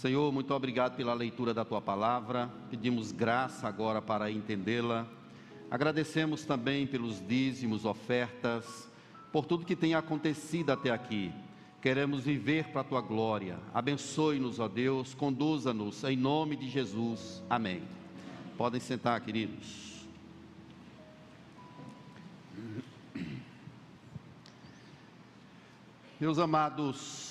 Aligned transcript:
Senhor, 0.00 0.32
muito 0.32 0.54
obrigado 0.54 0.96
pela 0.96 1.12
leitura 1.12 1.52
da 1.52 1.62
tua 1.62 1.78
palavra. 1.78 2.50
Pedimos 2.70 3.12
graça 3.12 3.68
agora 3.68 4.00
para 4.00 4.30
entendê-la. 4.30 5.06
Agradecemos 5.70 6.42
também 6.42 6.86
pelos 6.86 7.20
dízimos, 7.28 7.84
ofertas, 7.84 8.88
por 9.30 9.44
tudo 9.44 9.66
que 9.66 9.76
tem 9.76 9.94
acontecido 9.94 10.70
até 10.70 10.88
aqui. 10.88 11.30
Queremos 11.82 12.24
viver 12.24 12.68
para 12.68 12.80
a 12.80 12.84
tua 12.84 13.02
glória. 13.02 13.58
Abençoe-nos, 13.74 14.58
ó 14.58 14.68
Deus, 14.68 15.12
conduza-nos 15.12 16.02
em 16.04 16.16
nome 16.16 16.56
de 16.56 16.66
Jesus. 16.66 17.42
Amém. 17.50 17.82
Podem 18.56 18.80
sentar, 18.80 19.20
queridos. 19.20 20.06
Meus 26.18 26.38
amados, 26.38 27.29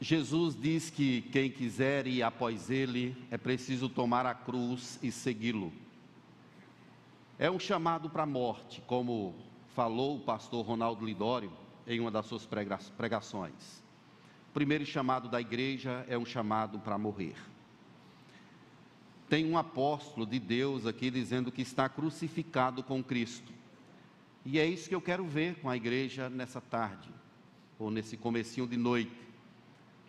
Jesus 0.00 0.54
diz 0.54 0.90
que 0.90 1.22
quem 1.22 1.50
quiser 1.50 2.06
ir 2.06 2.22
após 2.22 2.68
Ele 2.68 3.16
é 3.30 3.38
preciso 3.38 3.88
tomar 3.88 4.26
a 4.26 4.34
cruz 4.34 4.98
e 5.02 5.10
segui-lo. 5.10 5.72
É 7.38 7.50
um 7.50 7.58
chamado 7.58 8.10
para 8.10 8.24
a 8.24 8.26
morte, 8.26 8.82
como 8.86 9.34
falou 9.74 10.16
o 10.16 10.20
pastor 10.20 10.64
Ronaldo 10.66 11.04
Lidório 11.04 11.50
em 11.86 11.98
uma 11.98 12.10
das 12.10 12.26
suas 12.26 12.46
pregações. 12.46 13.82
O 14.50 14.52
primeiro 14.52 14.84
chamado 14.84 15.28
da 15.28 15.40
igreja 15.40 16.04
é 16.08 16.16
um 16.16 16.26
chamado 16.26 16.78
para 16.78 16.98
morrer. 16.98 17.36
Tem 19.30 19.44
um 19.50 19.56
apóstolo 19.56 20.26
de 20.26 20.38
Deus 20.38 20.86
aqui 20.86 21.10
dizendo 21.10 21.50
que 21.50 21.62
está 21.62 21.88
crucificado 21.88 22.82
com 22.82 23.02
Cristo. 23.02 23.52
E 24.44 24.58
é 24.58 24.66
isso 24.66 24.88
que 24.88 24.94
eu 24.94 25.00
quero 25.00 25.26
ver 25.26 25.56
com 25.56 25.68
a 25.68 25.76
igreja 25.76 26.30
nessa 26.30 26.60
tarde, 26.60 27.08
ou 27.78 27.90
nesse 27.90 28.16
comecinho 28.16 28.66
de 28.66 28.76
noite 28.76 29.25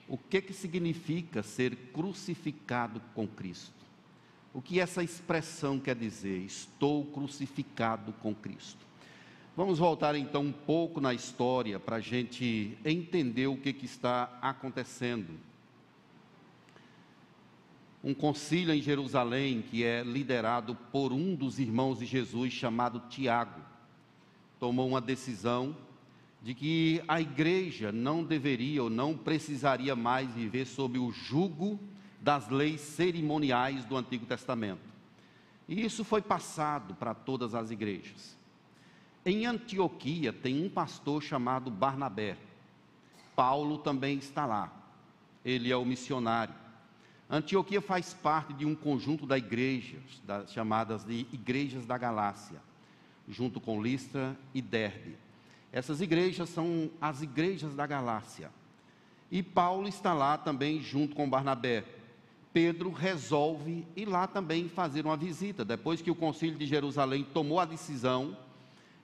o 0.07 0.17
que, 0.17 0.41
que 0.41 0.53
significa 0.53 1.43
ser 1.43 1.75
crucificado 1.93 3.01
com 3.13 3.27
Cristo. 3.27 3.73
O 4.53 4.61
que 4.61 4.79
essa 4.79 5.03
expressão 5.03 5.79
quer 5.79 5.95
dizer? 5.95 6.39
Estou 6.39 7.05
crucificado 7.05 8.13
com 8.13 8.33
Cristo. 8.33 8.87
Vamos 9.55 9.79
voltar 9.79 10.15
então 10.15 10.43
um 10.43 10.51
pouco 10.51 11.01
na 11.01 11.13
história 11.13 11.79
para 11.79 11.97
a 11.97 11.99
gente 11.99 12.77
entender 12.85 13.47
o 13.47 13.57
que, 13.57 13.73
que 13.73 13.85
está 13.85 14.37
acontecendo. 14.41 15.33
Um 18.03 18.13
concílio 18.13 18.73
em 18.73 18.81
Jerusalém, 18.81 19.61
que 19.61 19.83
é 19.83 20.03
liderado 20.03 20.75
por 20.91 21.11
um 21.11 21.35
dos 21.35 21.59
irmãos 21.59 21.99
de 21.99 22.05
Jesus, 22.05 22.53
chamado 22.53 23.01
Tiago, 23.09 23.59
tomou 24.59 24.87
uma 24.87 25.01
decisão 25.01 25.75
de 26.41 26.53
que 26.53 27.01
a 27.07 27.19
igreja 27.19 27.91
não 27.91 28.23
deveria 28.23 28.83
ou 28.83 28.89
não 28.89 29.17
precisaria 29.17 29.95
mais 29.95 30.29
viver 30.31 30.65
sob 30.65 30.97
o 30.99 31.11
jugo 31.11 31.79
das 32.21 32.49
leis 32.49 32.81
cerimoniais 32.81 33.85
do 33.85 33.97
Antigo 33.97 34.25
Testamento. 34.25 34.87
E 35.67 35.83
isso 35.83 36.03
foi 36.03 36.21
passado 36.21 36.93
para 36.95 37.13
todas 37.13 37.53
as 37.53 37.71
igrejas. 37.71 38.37
Em 39.25 39.45
Antioquia 39.45 40.31
tem 40.31 40.63
um 40.63 40.69
pastor 40.69 41.21
chamado 41.21 41.69
Barnabé. 41.69 42.37
Paulo 43.35 43.77
também 43.77 44.17
está 44.17 44.45
lá. 44.45 44.71
Ele 45.43 45.71
é 45.71 45.75
o 45.75 45.85
missionário. 45.85 46.55
Antioquia 47.29 47.81
faz 47.81 48.13
parte 48.13 48.53
de 48.53 48.65
um 48.65 48.73
conjunto 48.73 49.25
da 49.25 49.37
igrejas, 49.37 50.21
das, 50.25 50.53
chamadas 50.53 51.03
de 51.03 51.27
igrejas 51.33 51.85
da 51.85 51.97
Galácia, 51.97 52.61
junto 53.27 53.59
com 53.59 53.81
Listra 53.81 54.37
e 54.53 54.61
Derbe. 54.61 55.17
Essas 55.77 56.01
igrejas 56.01 56.49
são 56.49 56.89
as 56.99 57.21
igrejas 57.21 57.75
da 57.75 57.85
Galácia. 57.85 58.49
E 59.29 59.43
Paulo 59.43 59.87
está 59.87 60.11
lá 60.11 60.35
também 60.35 60.81
junto 60.81 61.15
com 61.15 61.29
Barnabé. 61.29 61.83
Pedro 62.51 62.89
resolve 62.89 63.85
ir 63.95 64.07
lá 64.07 64.25
também 64.25 64.67
fazer 64.67 65.05
uma 65.05 65.15
visita, 65.15 65.63
depois 65.63 66.01
que 66.01 66.09
o 66.09 66.15
concílio 66.15 66.57
de 66.57 66.65
Jerusalém 66.65 67.23
tomou 67.31 67.59
a 67.59 67.65
decisão 67.65 68.35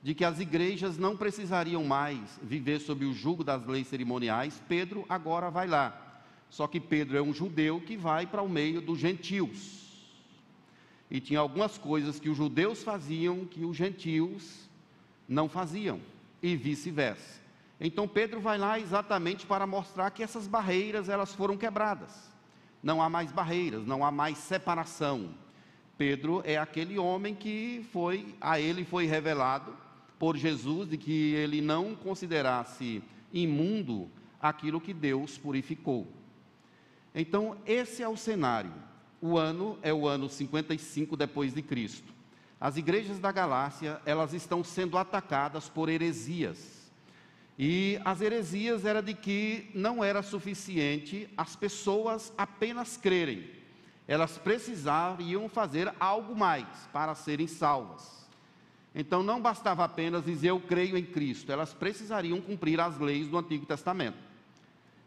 de 0.01 0.15
que 0.15 0.25
as 0.25 0.39
igrejas 0.39 0.97
não 0.97 1.15
precisariam 1.15 1.83
mais 1.83 2.39
viver 2.41 2.79
sob 2.79 3.05
o 3.05 3.13
jugo 3.13 3.43
das 3.43 3.63
leis 3.67 3.85
cerimoniais, 3.85 4.59
Pedro 4.67 5.05
agora 5.07 5.51
vai 5.51 5.67
lá. 5.67 6.25
Só 6.49 6.65
que 6.65 6.79
Pedro 6.79 7.15
é 7.15 7.21
um 7.21 7.35
judeu 7.35 7.81
que 7.81 7.95
vai 7.95 8.25
para 8.25 8.41
o 8.41 8.49
meio 8.49 8.81
dos 8.81 8.97
gentios. 8.97 10.09
E 11.07 11.19
tinha 11.19 11.39
algumas 11.39 11.77
coisas 11.77 12.19
que 12.19 12.29
os 12.29 12.37
judeus 12.37 12.81
faziam 12.81 13.45
que 13.45 13.63
os 13.63 13.77
gentios 13.77 14.67
não 15.29 15.47
faziam 15.47 16.01
e 16.43 16.57
vice-versa. 16.57 17.41
Então 17.79 18.07
Pedro 18.07 18.41
vai 18.41 18.57
lá 18.57 18.77
exatamente 18.77 19.45
para 19.45 19.65
mostrar 19.65 20.11
que 20.11 20.21
essas 20.21 20.45
barreiras 20.45 21.07
elas 21.07 21.33
foram 21.33 21.57
quebradas. 21.57 22.31
Não 22.83 23.01
há 23.01 23.09
mais 23.09 23.31
barreiras, 23.31 23.87
não 23.87 24.05
há 24.05 24.11
mais 24.11 24.37
separação. 24.37 25.33
Pedro 25.97 26.41
é 26.45 26.57
aquele 26.57 26.99
homem 26.99 27.33
que 27.33 27.85
foi 27.93 28.35
a 28.41 28.59
ele 28.59 28.83
foi 28.83 29.05
revelado 29.05 29.73
por 30.19 30.35
Jesus 30.35 30.89
de 30.89 30.97
que 30.97 31.33
ele 31.33 31.61
não 31.61 31.95
considerasse 31.95 33.01
imundo 33.31 34.09
aquilo 34.41 34.81
que 34.81 34.93
Deus 34.93 35.37
purificou. 35.37 36.07
Então, 37.15 37.57
esse 37.65 38.03
é 38.03 38.09
o 38.09 38.17
cenário. 38.17 38.73
O 39.21 39.37
ano 39.37 39.77
é 39.81 39.93
o 39.93 40.07
ano 40.07 40.29
55 40.29 41.15
depois 41.15 41.53
de 41.53 41.61
Cristo 41.61 42.12
as 42.63 42.77
igrejas 42.77 43.19
da 43.19 43.29
Galácia, 43.29 43.99
elas 44.05 44.31
estão 44.31 44.63
sendo 44.63 44.97
atacadas 44.97 45.67
por 45.67 45.89
heresias. 45.89 46.89
E 47.59 47.99
as 48.05 48.21
heresias 48.21 48.85
era 48.85 49.03
de 49.03 49.13
que 49.13 49.69
não 49.75 50.01
era 50.01 50.23
suficiente 50.23 51.29
as 51.35 51.57
pessoas 51.57 52.31
apenas 52.37 52.95
crerem. 52.95 53.51
Elas 54.07 54.37
precisariam 54.37 55.49
fazer 55.49 55.93
algo 55.99 56.33
mais 56.33 56.65
para 56.93 57.13
serem 57.15 57.47
salvas. 57.47 58.29
Então 58.95 59.21
não 59.21 59.41
bastava 59.41 59.83
apenas 59.83 60.23
dizer 60.23 60.47
eu 60.47 60.61
creio 60.61 60.97
em 60.97 61.03
Cristo, 61.03 61.51
elas 61.51 61.73
precisariam 61.73 62.39
cumprir 62.39 62.79
as 62.79 62.97
leis 62.97 63.27
do 63.27 63.37
Antigo 63.37 63.65
Testamento. 63.65 64.19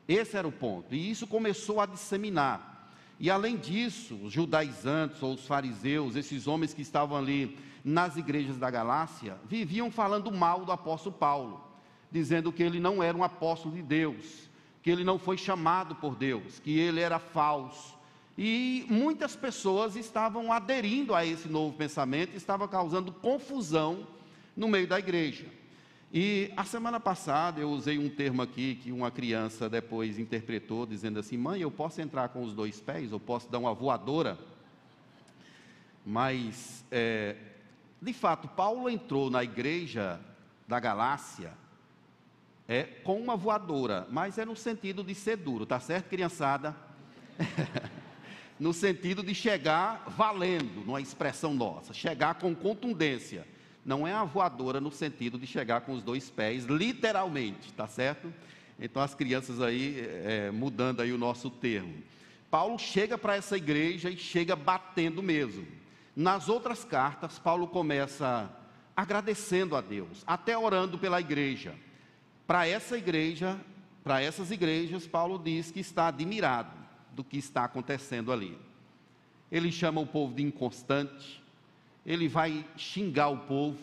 Esse 0.07 0.37
era 0.37 0.47
o 0.47 0.53
ponto. 0.53 0.95
E 0.95 1.11
isso 1.11 1.27
começou 1.27 1.81
a 1.81 1.87
disseminar. 1.87 2.76
E 3.19 3.31
além 3.31 3.57
disso, 3.57 4.15
os 4.23 4.33
judaizantes 4.33 5.23
ou 5.23 5.35
os 5.35 5.47
fariseus, 5.47 6.17
esses 6.17 6.47
homens 6.47 6.75
que 6.75 6.83
estavam 6.83 7.17
ali 7.17 7.59
nas 7.83 8.17
igrejas 8.17 8.59
da 8.59 8.71
Galácia, 8.71 9.39
viviam 9.49 9.91
falando 9.91 10.31
mal 10.31 10.65
do 10.65 10.73
apóstolo 10.73 11.15
Paulo, 11.15 11.65
dizendo 12.11 12.53
que 12.53 12.63
ele 12.63 12.79
não 12.79 13.03
era 13.03 13.17
um 13.17 13.25
apóstolo 13.25 13.75
de 13.75 13.83
Deus, 13.83 14.51
que 14.83 14.91
ele 14.91 15.05
não 15.05 15.19
foi 15.19 15.39
chamado 15.39 15.95
por 15.95 16.15
Deus, 16.15 16.59
que 16.59 16.79
ele 16.79 17.01
era 17.01 17.19
falso. 17.19 17.97
E 18.37 18.85
muitas 18.91 19.35
pessoas 19.35 19.97
estavam 19.97 20.53
aderindo 20.53 21.15
a 21.15 21.25
esse 21.25 21.49
novo 21.49 21.75
pensamento, 21.75 22.37
estava 22.37 22.69
causando 22.69 23.11
confusão 23.11 24.07
no 24.55 24.69
meio 24.69 24.87
da 24.87 24.99
igreja. 24.99 25.47
E 26.13 26.53
a 26.57 26.65
semana 26.65 27.01
passada 27.01 27.61
eu 27.61 27.71
usei 27.71 27.99
um 27.99 28.09
termo 28.09 28.41
aqui 28.41 28.77
que 28.77 28.93
uma 28.93 29.11
criança 29.11 29.69
depois 29.69 30.19
interpretou, 30.19 30.87
dizendo 30.87 31.19
assim: 31.19 31.37
mãe, 31.37 31.61
eu 31.61 31.71
posso 31.71 32.01
entrar 32.01 32.29
com 32.29 32.43
os 32.43 32.55
dois 32.55 32.81
pés, 32.81 33.11
eu 33.11 33.21
posso 33.21 33.51
dar 33.51 33.59
uma 33.59 33.75
voadora. 33.75 34.39
Mas, 36.05 36.85
é, 36.91 37.35
de 38.01 38.13
fato, 38.13 38.47
Paulo 38.47 38.89
entrou 38.89 39.29
na 39.29 39.43
igreja 39.43 40.21
da 40.69 40.79
Galácia 40.79 41.53
é, 42.69 42.85
com 42.85 43.21
uma 43.21 43.37
voadora, 43.37 44.07
mas 44.09 44.39
é 44.39 44.45
no 44.45 44.55
sentido 44.55 45.03
de 45.03 45.15
ser 45.15 45.37
duro, 45.37 45.67
tá 45.67 45.81
certo, 45.81 46.09
criançada? 46.09 46.77
no 48.59 48.73
sentido 48.73 49.23
de 49.23 49.35
chegar 49.35 50.05
valendo, 50.17 50.85
numa 50.87 51.01
expressão 51.01 51.53
nossa, 51.53 51.93
chegar 51.93 52.37
com 52.37 52.55
contundência 52.55 53.47
não 53.87 54.05
é 54.05 54.13
a 54.13 54.25
voadora 54.25 54.81
no 54.81 54.91
sentido 54.91 55.39
de 55.39 55.47
chegar 55.47 55.83
com 55.83 55.93
os 55.93 56.03
dois 56.03 56.29
pés, 56.29 56.65
literalmente, 56.65 57.73
tá 57.73 57.87
certo? 57.87 58.35
Então 58.81 59.01
as 59.01 59.15
crianças 59.15 59.63
aí, 59.63 60.01
é, 60.25 60.51
mudando 60.51 61.01
aí 61.01 61.13
o 61.13 61.19
nosso 61.19 61.49
termo. 61.49 61.95
Paulo 62.51 62.77
chega 62.81 63.17
para 63.17 63.37
essa 63.37 63.57
igreja 63.57 64.11
e 64.11 64.17
chega 64.17 64.57
batendo 64.57 65.23
mesmo. 65.23 65.65
Nas 66.17 66.49
outras 66.49 66.83
cartas, 66.83 67.39
Paulo 67.39 67.69
começa 67.69 68.51
agradecendo 68.97 69.77
a 69.77 69.81
Deus, 69.81 70.25
até 70.27 70.59
orando 70.59 70.99
pela 70.99 71.21
igreja. 71.21 71.73
Para 72.45 72.67
essa 72.67 72.99
igreja, 72.99 73.57
para 74.03 74.21
essas 74.21 74.51
igrejas, 74.51 75.07
Paulo 75.07 75.39
diz 75.39 75.71
que 75.71 75.79
está 75.79 76.09
admirado 76.09 76.77
do 77.13 77.23
que 77.23 77.39
está 77.39 77.65
acontecendo 77.65 78.33
ali. 78.33 78.59
Ele 79.51 79.71
chama 79.71 80.01
o 80.01 80.07
povo 80.07 80.35
de 80.35 80.43
inconstante, 80.43 81.41
ele 82.07 82.29
vai 82.29 82.65
xingar 82.77 83.29
o 83.29 83.39
povo, 83.39 83.79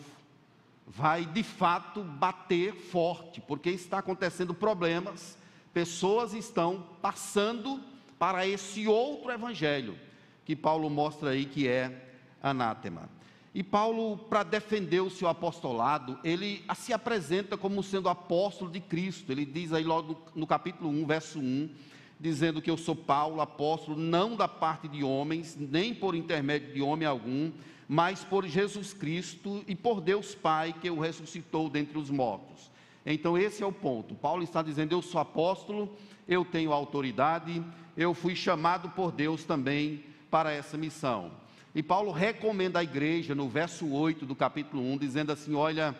vai 0.86 1.26
de 1.26 1.42
fato 1.42 2.02
bater 2.02 2.74
forte, 2.74 3.40
porque 3.40 3.68
está 3.70 3.98
acontecendo 3.98 4.54
problemas, 4.54 5.36
pessoas 5.74 6.32
estão 6.32 6.86
passando 7.02 7.80
para 8.18 8.46
esse 8.46 8.88
outro 8.88 9.30
evangelho 9.30 9.98
que 10.44 10.56
Paulo 10.56 10.88
mostra 10.88 11.30
aí 11.30 11.44
que 11.44 11.68
é 11.68 12.16
anátema. 12.42 13.08
E 13.54 13.62
Paulo, 13.62 14.16
para 14.16 14.42
defender 14.42 15.00
o 15.00 15.10
seu 15.10 15.28
apostolado, 15.28 16.18
ele 16.24 16.64
se 16.74 16.92
apresenta 16.92 17.56
como 17.56 17.82
sendo 17.82 18.08
apóstolo 18.08 18.70
de 18.70 18.80
Cristo. 18.80 19.30
Ele 19.30 19.44
diz 19.44 19.72
aí 19.72 19.84
logo 19.84 20.20
no 20.34 20.46
capítulo 20.46 20.90
1, 20.90 21.06
verso 21.06 21.38
1, 21.38 21.70
dizendo 22.18 22.60
que 22.60 22.70
eu 22.70 22.76
sou 22.76 22.96
Paulo, 22.96 23.40
apóstolo, 23.40 23.96
não 23.96 24.34
da 24.34 24.48
parte 24.48 24.88
de 24.88 25.04
homens, 25.04 25.56
nem 25.56 25.94
por 25.94 26.16
intermédio 26.16 26.74
de 26.74 26.82
homem 26.82 27.06
algum, 27.06 27.52
mas 27.88 28.24
por 28.24 28.46
Jesus 28.46 28.92
Cristo 28.92 29.64
e 29.66 29.74
por 29.74 30.00
Deus 30.00 30.34
Pai 30.34 30.72
que 30.72 30.90
o 30.90 31.00
ressuscitou 31.00 31.68
dentre 31.68 31.98
os 31.98 32.10
mortos. 32.10 32.70
Então, 33.06 33.36
esse 33.36 33.62
é 33.62 33.66
o 33.66 33.72
ponto. 33.72 34.14
Paulo 34.14 34.42
está 34.42 34.62
dizendo: 34.62 34.92
Eu 34.92 35.02
sou 35.02 35.20
apóstolo, 35.20 35.94
eu 36.26 36.44
tenho 36.44 36.72
autoridade, 36.72 37.62
eu 37.96 38.14
fui 38.14 38.34
chamado 38.34 38.88
por 38.90 39.12
Deus 39.12 39.44
também 39.44 40.04
para 40.30 40.52
essa 40.52 40.76
missão. 40.76 41.30
E 41.74 41.82
Paulo 41.82 42.12
recomenda 42.12 42.78
à 42.78 42.82
igreja, 42.82 43.34
no 43.34 43.48
verso 43.48 43.90
8 43.90 44.24
do 44.24 44.34
capítulo 44.34 44.82
1, 44.92 44.98
dizendo 44.98 45.32
assim: 45.32 45.54
Olha, 45.54 45.94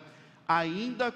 ainda 0.47 1.13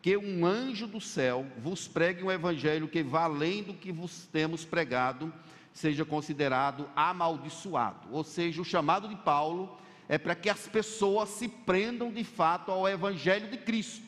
que 0.00 0.16
um 0.16 0.44
anjo 0.46 0.86
do 0.86 1.00
céu 1.00 1.46
vos 1.58 1.86
pregue 1.86 2.22
um 2.22 2.30
evangelho 2.30 2.88
que 2.88 3.02
vá 3.02 3.24
além 3.24 3.62
do 3.62 3.74
que 3.74 3.92
vos 3.92 4.26
temos 4.32 4.64
pregado, 4.64 5.32
seja 5.72 6.04
considerado 6.04 6.88
amaldiçoado. 6.96 8.08
Ou 8.10 8.24
seja, 8.24 8.60
o 8.60 8.64
chamado 8.64 9.08
de 9.08 9.16
Paulo 9.16 9.76
é 10.08 10.16
para 10.16 10.34
que 10.34 10.48
as 10.48 10.66
pessoas 10.66 11.28
se 11.28 11.48
prendam 11.48 12.10
de 12.10 12.24
fato 12.24 12.70
ao 12.70 12.88
evangelho 12.88 13.50
de 13.50 13.58
Cristo, 13.58 14.06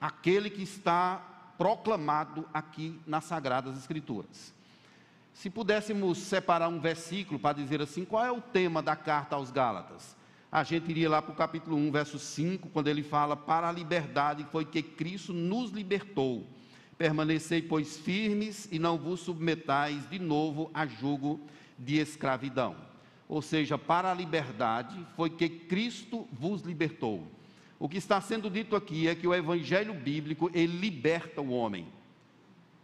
aquele 0.00 0.48
que 0.48 0.62
está 0.62 1.52
proclamado 1.58 2.48
aqui 2.52 3.00
nas 3.06 3.24
Sagradas 3.24 3.76
Escrituras. 3.76 4.54
Se 5.34 5.50
pudéssemos 5.50 6.18
separar 6.18 6.68
um 6.68 6.80
versículo 6.80 7.38
para 7.38 7.56
dizer 7.56 7.82
assim, 7.82 8.04
qual 8.04 8.24
é 8.24 8.30
o 8.30 8.40
tema 8.40 8.82
da 8.82 8.94
carta 8.94 9.36
aos 9.36 9.50
Gálatas? 9.50 10.16
a 10.50 10.62
gente 10.62 10.90
iria 10.90 11.10
lá 11.10 11.20
para 11.20 11.32
o 11.32 11.36
capítulo 11.36 11.76
1, 11.76 11.90
verso 11.92 12.18
5, 12.18 12.70
quando 12.70 12.88
ele 12.88 13.02
fala: 13.02 13.36
Para 13.36 13.68
a 13.68 13.72
liberdade 13.72 14.46
foi 14.50 14.64
que 14.64 14.82
Cristo 14.82 15.32
nos 15.32 15.70
libertou. 15.70 16.46
Permanecei, 16.96 17.60
pois, 17.60 17.98
firmes 17.98 18.66
e 18.72 18.78
não 18.78 18.96
vos 18.96 19.20
submetais 19.20 20.08
de 20.08 20.18
novo 20.18 20.70
a 20.72 20.86
jugo 20.86 21.38
de 21.78 21.98
escravidão. 21.98 22.74
Ou 23.28 23.42
seja, 23.42 23.76
para 23.76 24.10
a 24.10 24.14
liberdade 24.14 25.04
foi 25.16 25.30
que 25.30 25.48
Cristo 25.48 26.28
vos 26.32 26.62
libertou. 26.62 27.26
O 27.78 27.88
que 27.88 27.98
está 27.98 28.20
sendo 28.20 28.48
dito 28.48 28.74
aqui 28.74 29.08
é 29.08 29.14
que 29.14 29.26
o 29.26 29.34
evangelho 29.34 29.92
bíblico, 29.92 30.50
ele 30.54 30.78
liberta 30.78 31.40
o 31.40 31.50
homem. 31.50 31.86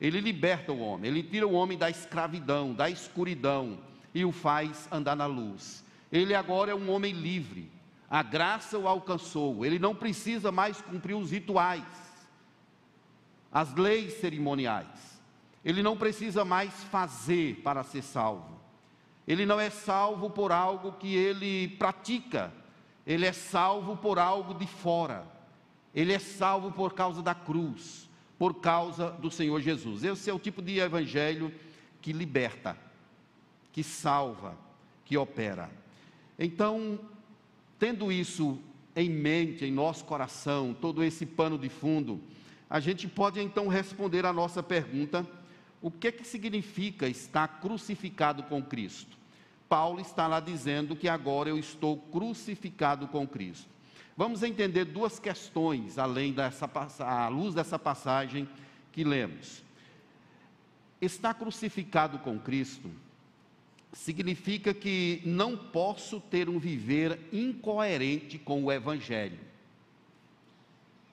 Ele 0.01 0.21
liberta 0.21 0.73
o 0.73 0.81
homem, 0.81 1.11
ele 1.11 1.23
tira 1.23 1.47
o 1.47 1.53
homem 1.53 1.79
da 1.79 1.89
escravidão, 1.89 2.75
da 2.75 2.91
escuridão 2.91 3.79
e 4.13 4.25
o 4.25 4.33
faz 4.33 4.89
andar 4.91 5.15
na 5.15 5.27
luz. 5.27 5.85
Ele 6.11 6.35
agora 6.35 6.73
é 6.73 6.75
um 6.75 6.91
homem 6.91 7.13
livre. 7.13 7.71
A 8.11 8.23
graça 8.23 8.77
o 8.77 8.89
alcançou. 8.89 9.65
Ele 9.65 9.79
não 9.79 9.95
precisa 9.95 10.53
mais 10.53 10.83
cumprir 10.83 11.15
os 11.15 11.31
rituais, 11.31 11.85
as 13.51 13.73
leis 13.75 14.15
cerimoniais. 14.15 15.21
Ele 15.65 15.83
não 15.83 15.97
precisa 15.97 16.45
mais 16.45 16.73
fazer 16.85 17.63
para 17.63 17.85
ser 17.85 18.03
salvo. 18.03 18.62
Ele 19.27 19.47
não 19.47 19.61
é 19.61 19.71
salvo 19.71 20.31
por 20.31 20.53
algo 20.53 20.93
que 20.93 21.15
ele 21.15 21.69
pratica. 21.79 22.53
Ele 23.07 23.27
é 23.27 23.33
salvo 23.33 23.97
por 23.97 24.19
algo 24.19 24.55
de 24.55 24.67
fora. 24.67 25.27
Ele 25.95 26.13
é 26.13 26.19
salvo 26.19 26.73
por 26.73 26.95
causa 26.95 27.23
da 27.23 27.35
cruz, 27.35 28.09
por 28.39 28.55
causa 28.55 29.11
do 29.11 29.31
Senhor 29.31 29.61
Jesus. 29.61 30.03
Esse 30.03 30.31
é 30.31 30.33
o 30.33 30.39
tipo 30.39 30.63
de 30.63 30.79
evangelho 30.79 31.53
que 32.01 32.13
liberta, 32.13 32.77
que 33.73 33.83
salva, 33.83 34.57
que 35.05 35.17
opera. 35.17 35.71
Então, 36.39 36.99
tendo 37.79 38.11
isso 38.11 38.59
em 38.97 39.09
mente, 39.09 39.65
em 39.65 39.73
nosso 39.73 40.05
coração, 40.05 40.75
todo 40.79 41.05
esse 41.05 41.27
pano 41.27 41.59
de 41.59 41.69
fundo, 41.69 42.21
a 42.69 42.81
gente 42.81 43.07
pode 43.07 43.41
então 43.41 43.69
responder 43.69 44.25
a 44.25 44.33
nossa 44.33 44.63
pergunta: 44.63 45.27
o 45.83 45.91
que 45.91 46.13
que 46.13 46.25
significa 46.25 47.09
estar 47.09 47.61
crucificado 47.61 48.45
com 48.45 48.63
Cristo? 48.63 49.19
Paulo 49.69 50.01
está 50.01 50.29
lá 50.29 50.39
dizendo 50.39 50.95
que 50.95 51.09
agora 51.09 51.49
eu 51.49 51.59
estou 51.59 51.97
crucificado 51.97 53.09
com 53.09 53.27
Cristo. 53.27 53.69
Vamos 54.17 54.43
entender 54.43 54.85
duas 54.85 55.19
questões 55.19 55.99
além 55.99 56.33
dessa 56.33 56.71
à 57.01 57.29
luz 57.29 57.55
dessa 57.55 57.79
passagem 57.79 58.49
que 58.93 59.03
lemos. 59.03 59.63
Estar 61.01 61.35
crucificado 61.35 62.19
com 62.21 62.39
Cristo 62.39 62.91
significa 63.93 64.73
que 64.73 65.21
não 65.25 65.57
posso 65.57 66.21
ter 66.21 66.49
um 66.49 66.59
viver 66.59 67.19
incoerente 67.33 68.39
com 68.39 68.63
o 68.65 68.71
Evangelho. 68.71 69.41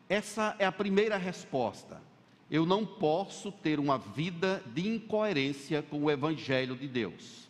Essa 0.07 0.55
é 0.59 0.65
a 0.65 0.71
primeira 0.71 1.17
resposta. 1.17 2.01
Eu 2.49 2.65
não 2.65 2.85
posso 2.85 3.51
ter 3.51 3.79
uma 3.79 3.97
vida 3.97 4.63
de 4.73 4.87
incoerência 4.87 5.83
com 5.83 6.03
o 6.03 6.11
Evangelho 6.11 6.75
de 6.75 6.87
Deus. 6.87 7.47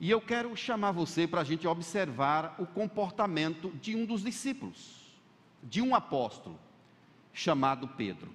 E 0.00 0.10
eu 0.10 0.20
quero 0.20 0.56
chamar 0.56 0.92
você 0.92 1.28
para 1.28 1.42
a 1.42 1.44
gente 1.44 1.66
observar 1.66 2.56
o 2.58 2.66
comportamento 2.66 3.70
de 3.80 3.94
um 3.94 4.04
dos 4.04 4.22
discípulos, 4.22 5.12
de 5.62 5.80
um 5.80 5.94
apóstolo, 5.94 6.58
chamado 7.32 7.86
Pedro. 7.86 8.32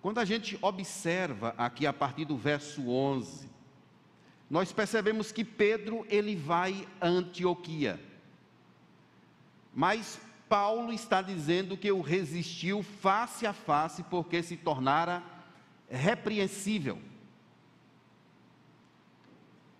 Quando 0.00 0.18
a 0.18 0.24
gente 0.24 0.58
observa 0.62 1.54
aqui 1.58 1.86
a 1.86 1.92
partir 1.92 2.24
do 2.24 2.36
verso 2.36 2.88
11, 2.88 3.48
nós 4.48 4.72
percebemos 4.72 5.32
que 5.32 5.44
Pedro 5.44 6.06
ele 6.08 6.36
vai 6.36 6.86
a 7.00 7.08
Antioquia. 7.08 8.00
Mas 9.74 10.20
Paulo 10.48 10.92
está 10.92 11.20
dizendo 11.20 11.76
que 11.76 11.90
o 11.92 12.00
resistiu 12.00 12.82
face 12.82 13.46
a 13.46 13.52
face 13.52 14.02
porque 14.04 14.42
se 14.42 14.56
tornara 14.56 15.22
repreensível. 15.88 17.00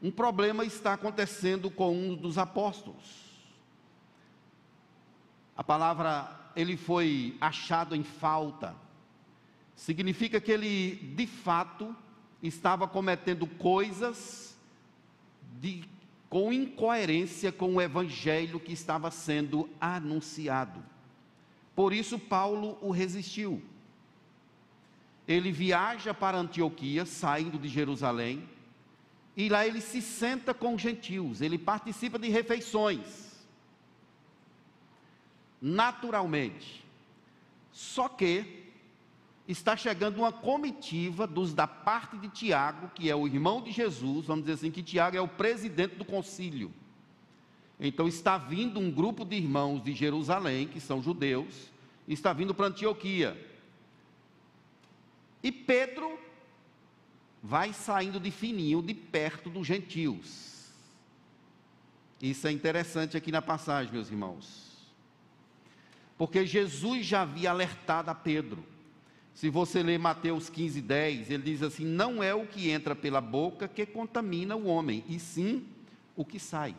Um 0.03 0.11
problema 0.11 0.65
está 0.65 0.93
acontecendo 0.93 1.71
com 1.71 1.93
um 1.93 2.15
dos 2.15 2.39
apóstolos. 2.39 3.27
A 5.57 5.65
palavra 5.65 6.51
ele 6.55 6.77
foi 6.77 7.37
achado 7.41 7.97
em 7.97 8.05
falta 8.05 8.75
significa 9.79 10.41
que 10.41 10.51
ele, 10.51 10.97
de 11.15 11.25
fato, 11.25 11.95
estava 12.43 12.89
cometendo 12.89 13.47
coisas 13.47 14.59
de, 15.61 15.85
com 16.29 16.53
incoerência 16.53 17.51
com 17.51 17.75
o 17.75 17.81
evangelho 17.81 18.61
que 18.61 18.73
estava 18.73 19.11
sendo 19.11 19.69
anunciado. 19.81 20.83
Por 21.75 21.93
isso, 21.93 22.19
Paulo 22.19 22.77
o 22.83 22.91
resistiu. 22.91 23.63
Ele 25.27 25.53
viaja 25.53 26.13
para 26.13 26.39
Antioquia, 26.39 27.05
saindo 27.07 27.59
de 27.59 27.69
Jerusalém, 27.69 28.49
e 29.37 29.49
lá 29.49 29.67
ele 29.67 29.81
se 29.81 30.03
senta 30.03 30.53
com 30.53 30.77
gentios, 30.77 31.41
ele 31.41 31.57
participa 31.57 32.19
de 32.19 32.29
refeições. 32.29 33.47
Naturalmente. 35.61 36.85
Só 37.71 38.09
que 38.09 38.58
está 39.49 39.75
chegando 39.75 40.19
uma 40.19 40.31
comitiva 40.31 41.27
dos 41.27 41.55
da 41.55 41.67
parte 41.67 42.19
de 42.19 42.29
Tiago, 42.29 42.91
que 42.95 43.09
é 43.09 43.17
o 43.17 43.27
irmão 43.27 43.63
de 43.63 43.73
Jesus, 43.73 44.27
vamos 44.27 44.45
dizer 44.45 44.55
assim, 44.55 44.71
que 44.71 44.83
Tiago 44.83 45.17
é 45.17 45.21
o 45.23 45.27
presidente 45.27 45.95
do 45.95 46.05
concílio. 46.05 46.71
Então 47.81 48.07
está 48.07 48.37
vindo 48.37 48.79
um 48.79 48.91
grupo 48.91 49.25
de 49.25 49.37
irmãos 49.37 49.83
de 49.83 49.95
Jerusalém, 49.95 50.69
que 50.69 50.79
são 50.79 51.03
judeus, 51.03 51.71
está 52.07 52.35
vindo 52.35 52.55
para 52.55 52.67
Antioquia. 52.67 53.43
E 55.43 55.51
Pedro 55.51 56.19
vai 57.43 57.73
saindo 57.73 58.21
de 58.21 58.31
fininho, 58.31 58.83
de 58.83 58.93
perto 58.93 59.49
dos 59.49 59.67
gentios. 59.67 60.69
Isso 62.21 62.47
é 62.47 62.53
interessante 62.53 63.17
aqui 63.17 63.33
na 63.33 63.41
passagem, 63.41 63.93
meus 63.93 64.11
irmãos. 64.11 64.93
Porque 66.19 66.45
Jesus 66.45 67.07
já 67.07 67.23
havia 67.23 67.51
alertado 67.51 68.11
a 68.11 68.15
Pedro 68.15 68.63
se 69.39 69.49
você 69.51 69.85
ler 69.85 70.01
Mateus 70.01 70.51
15, 70.51 70.81
10, 70.81 71.31
ele 71.31 71.45
diz 71.45 71.63
assim: 71.63 71.85
Não 71.85 72.21
é 72.21 72.35
o 72.35 72.45
que 72.45 72.71
entra 72.71 72.97
pela 72.97 73.21
boca 73.21 73.69
que 73.69 73.87
contamina 73.87 74.57
o 74.57 74.67
homem, 74.67 75.05
e 75.09 75.21
sim 75.21 75.65
o 76.17 76.25
que 76.25 76.41
sai. 76.41 76.75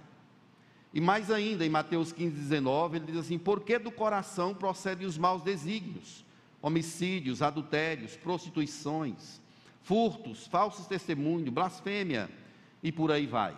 E 0.94 1.00
mais 1.00 1.32
ainda, 1.32 1.66
em 1.66 1.70
Mateus 1.70 2.12
15, 2.12 2.36
19, 2.36 2.98
ele 2.98 3.06
diz 3.06 3.16
assim: 3.16 3.38
Porque 3.38 3.80
do 3.80 3.90
coração 3.90 4.54
procedem 4.54 5.08
os 5.08 5.18
maus 5.18 5.42
desígnios, 5.42 6.26
homicídios, 6.62 7.42
adultérios, 7.42 8.18
prostituições, 8.18 9.40
furtos, 9.82 10.46
falsos 10.46 10.86
testemunhos, 10.86 11.48
blasfêmia, 11.48 12.30
e 12.84 12.92
por 12.92 13.10
aí 13.10 13.26
vai. 13.26 13.56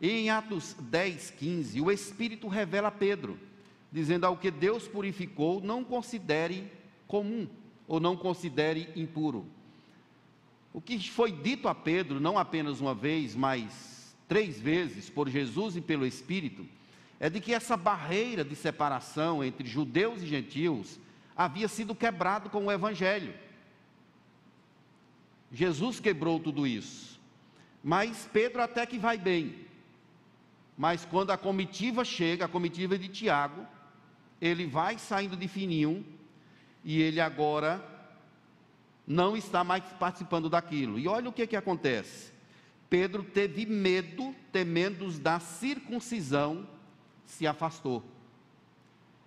E 0.00 0.08
em 0.10 0.30
Atos 0.30 0.76
10, 0.78 1.32
15, 1.32 1.80
o 1.80 1.90
Espírito 1.90 2.46
revela 2.46 2.86
a 2.86 2.92
Pedro, 2.92 3.36
dizendo: 3.90 4.26
Ao 4.26 4.36
que 4.36 4.52
Deus 4.52 4.86
purificou, 4.86 5.60
não 5.60 5.82
considere 5.82 6.70
comum 7.08 7.48
ou 7.88 7.98
não 7.98 8.14
considere 8.14 8.90
impuro. 8.94 9.46
O 10.72 10.80
que 10.80 10.98
foi 11.10 11.32
dito 11.32 11.66
a 11.66 11.74
Pedro, 11.74 12.20
não 12.20 12.38
apenas 12.38 12.80
uma 12.80 12.94
vez, 12.94 13.34
mas 13.34 14.14
três 14.28 14.60
vezes, 14.60 15.08
por 15.08 15.28
Jesus 15.28 15.74
e 15.74 15.80
pelo 15.80 16.06
Espírito, 16.06 16.66
é 17.18 17.28
de 17.28 17.40
que 17.40 17.54
essa 17.54 17.76
barreira 17.76 18.44
de 18.44 18.54
separação 18.54 19.42
entre 19.42 19.66
judeus 19.66 20.22
e 20.22 20.26
gentios 20.26 21.00
havia 21.34 21.66
sido 21.66 21.94
quebrado 21.94 22.50
com 22.50 22.66
o 22.66 22.70
Evangelho. 22.70 23.34
Jesus 25.50 25.98
quebrou 25.98 26.38
tudo 26.38 26.66
isso. 26.66 27.18
Mas 27.82 28.28
Pedro 28.30 28.62
até 28.62 28.84
que 28.84 28.98
vai 28.98 29.16
bem. 29.16 29.66
Mas 30.76 31.04
quando 31.04 31.30
a 31.30 31.38
comitiva 31.38 32.04
chega, 32.04 32.44
a 32.44 32.48
comitiva 32.48 32.98
de 32.98 33.08
Tiago, 33.08 33.66
ele 34.40 34.66
vai 34.66 34.98
saindo 34.98 35.36
de 35.36 35.48
fininho 35.48 36.04
e 36.84 37.00
ele 37.00 37.20
agora 37.20 37.84
não 39.06 39.36
está 39.36 39.64
mais 39.64 39.82
participando 39.98 40.48
daquilo. 40.50 40.98
E 40.98 41.08
olha 41.08 41.28
o 41.30 41.32
que, 41.32 41.46
que 41.46 41.56
acontece. 41.56 42.32
Pedro 42.90 43.22
teve 43.22 43.66
medo, 43.66 44.34
temendo 44.52 45.10
da 45.18 45.40
circuncisão, 45.40 46.68
se 47.26 47.46
afastou. 47.46 48.02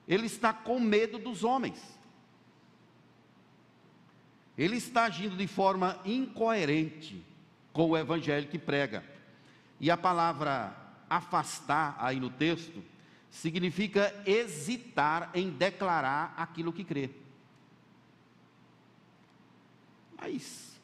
Ele 0.07 0.25
está 0.25 0.51
com 0.51 0.79
medo 0.79 1.17
dos 1.17 1.43
homens. 1.43 1.99
Ele 4.57 4.77
está 4.77 5.05
agindo 5.05 5.35
de 5.35 5.47
forma 5.47 5.99
incoerente 6.05 7.23
com 7.71 7.89
o 7.89 7.97
evangelho 7.97 8.47
que 8.47 8.59
prega. 8.59 9.03
E 9.79 9.89
a 9.89 9.97
palavra 9.97 10.75
afastar 11.09 11.95
aí 11.99 12.19
no 12.19 12.29
texto 12.29 12.83
significa 13.29 14.13
hesitar 14.25 15.31
em 15.33 15.49
declarar 15.49 16.33
aquilo 16.37 16.73
que 16.73 16.83
crê. 16.83 17.09
Mas 20.21 20.79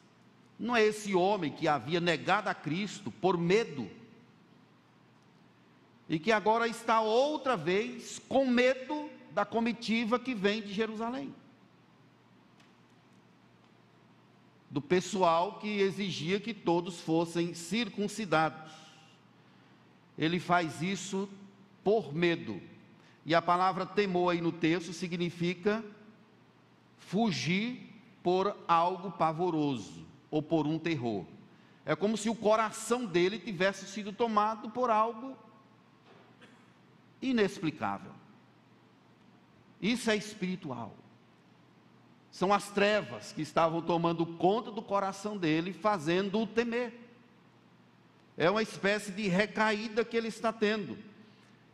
não 0.58 0.74
é 0.74 0.84
esse 0.84 1.14
homem 1.14 1.52
que 1.52 1.68
havia 1.68 2.00
negado 2.00 2.48
a 2.48 2.54
Cristo 2.54 3.10
por 3.10 3.38
medo 3.38 3.88
e 6.08 6.18
que 6.18 6.32
agora 6.32 6.66
está 6.66 7.00
outra 7.00 7.56
vez 7.56 8.20
com 8.28 8.44
medo 8.46 9.08
da 9.30 9.44
comitiva 9.44 10.18
que 10.18 10.34
vem 10.34 10.60
de 10.60 10.72
Jerusalém. 10.72 11.32
Do 14.70 14.80
pessoal 14.80 15.58
que 15.60 15.80
exigia 15.80 16.40
que 16.40 16.52
todos 16.52 17.00
fossem 17.00 17.54
circuncidados. 17.54 18.72
Ele 20.18 20.40
faz 20.40 20.82
isso 20.82 21.28
por 21.84 22.12
medo. 22.12 22.60
E 23.24 23.34
a 23.34 23.40
palavra 23.40 23.86
temor 23.86 24.32
aí 24.32 24.40
no 24.40 24.50
texto 24.50 24.92
significa 24.92 25.84
fugir 26.98 27.87
por 28.22 28.56
algo 28.66 29.10
pavoroso 29.10 30.06
ou 30.30 30.42
por 30.42 30.66
um 30.66 30.78
terror. 30.78 31.24
É 31.84 31.96
como 31.96 32.16
se 32.16 32.28
o 32.28 32.34
coração 32.34 33.06
dele 33.06 33.38
tivesse 33.38 33.86
sido 33.86 34.12
tomado 34.12 34.70
por 34.70 34.90
algo 34.90 35.36
inexplicável. 37.22 38.12
Isso 39.80 40.10
é 40.10 40.16
espiritual. 40.16 40.94
São 42.30 42.52
as 42.52 42.68
trevas 42.70 43.32
que 43.32 43.42
estavam 43.42 43.80
tomando 43.80 44.26
conta 44.26 44.70
do 44.70 44.82
coração 44.82 45.36
dele, 45.36 45.72
fazendo-o 45.72 46.46
temer. 46.46 46.92
É 48.36 48.50
uma 48.50 48.62
espécie 48.62 49.10
de 49.10 49.26
recaída 49.26 50.04
que 50.04 50.16
ele 50.16 50.28
está 50.28 50.52
tendo. 50.52 50.98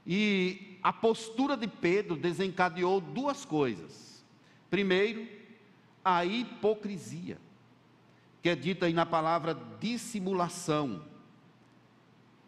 E 0.07 0.79
a 0.83 0.93
postura 0.93 1.57
de 1.57 1.67
Pedro 1.67 2.17
desencadeou 2.17 3.01
duas 3.01 3.45
coisas. 3.45 4.25
Primeiro, 4.71 5.27
a 6.05 6.25
hipocrisia, 6.25 7.39
que 8.43 8.49
é 8.49 8.55
dita 8.55 8.87
aí 8.87 8.93
na 8.93 9.07
palavra 9.07 9.57
dissimulação. 9.81 11.03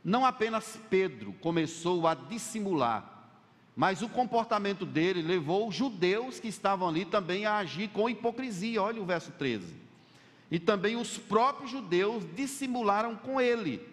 Não 0.04 0.24
apenas 0.24 0.78
Pedro 0.90 1.32
começou 1.40 2.06
a 2.06 2.14
dissimular, 2.14 3.16
mas 3.74 4.02
o 4.02 4.08
comportamento 4.08 4.86
dele 4.86 5.22
levou 5.22 5.68
os 5.68 5.74
judeus 5.74 6.38
que 6.38 6.48
estavam 6.48 6.88
ali 6.88 7.04
também 7.04 7.46
a 7.46 7.56
agir 7.56 7.88
com 7.88 8.08
hipocrisia. 8.08 8.82
Olha 8.82 9.02
o 9.02 9.06
verso 9.06 9.32
13. 9.32 9.74
E 10.50 10.58
também 10.58 10.96
os 10.96 11.18
próprios 11.18 11.70
judeus 11.70 12.24
dissimularam 12.34 13.16
com 13.16 13.40
ele. 13.40 13.86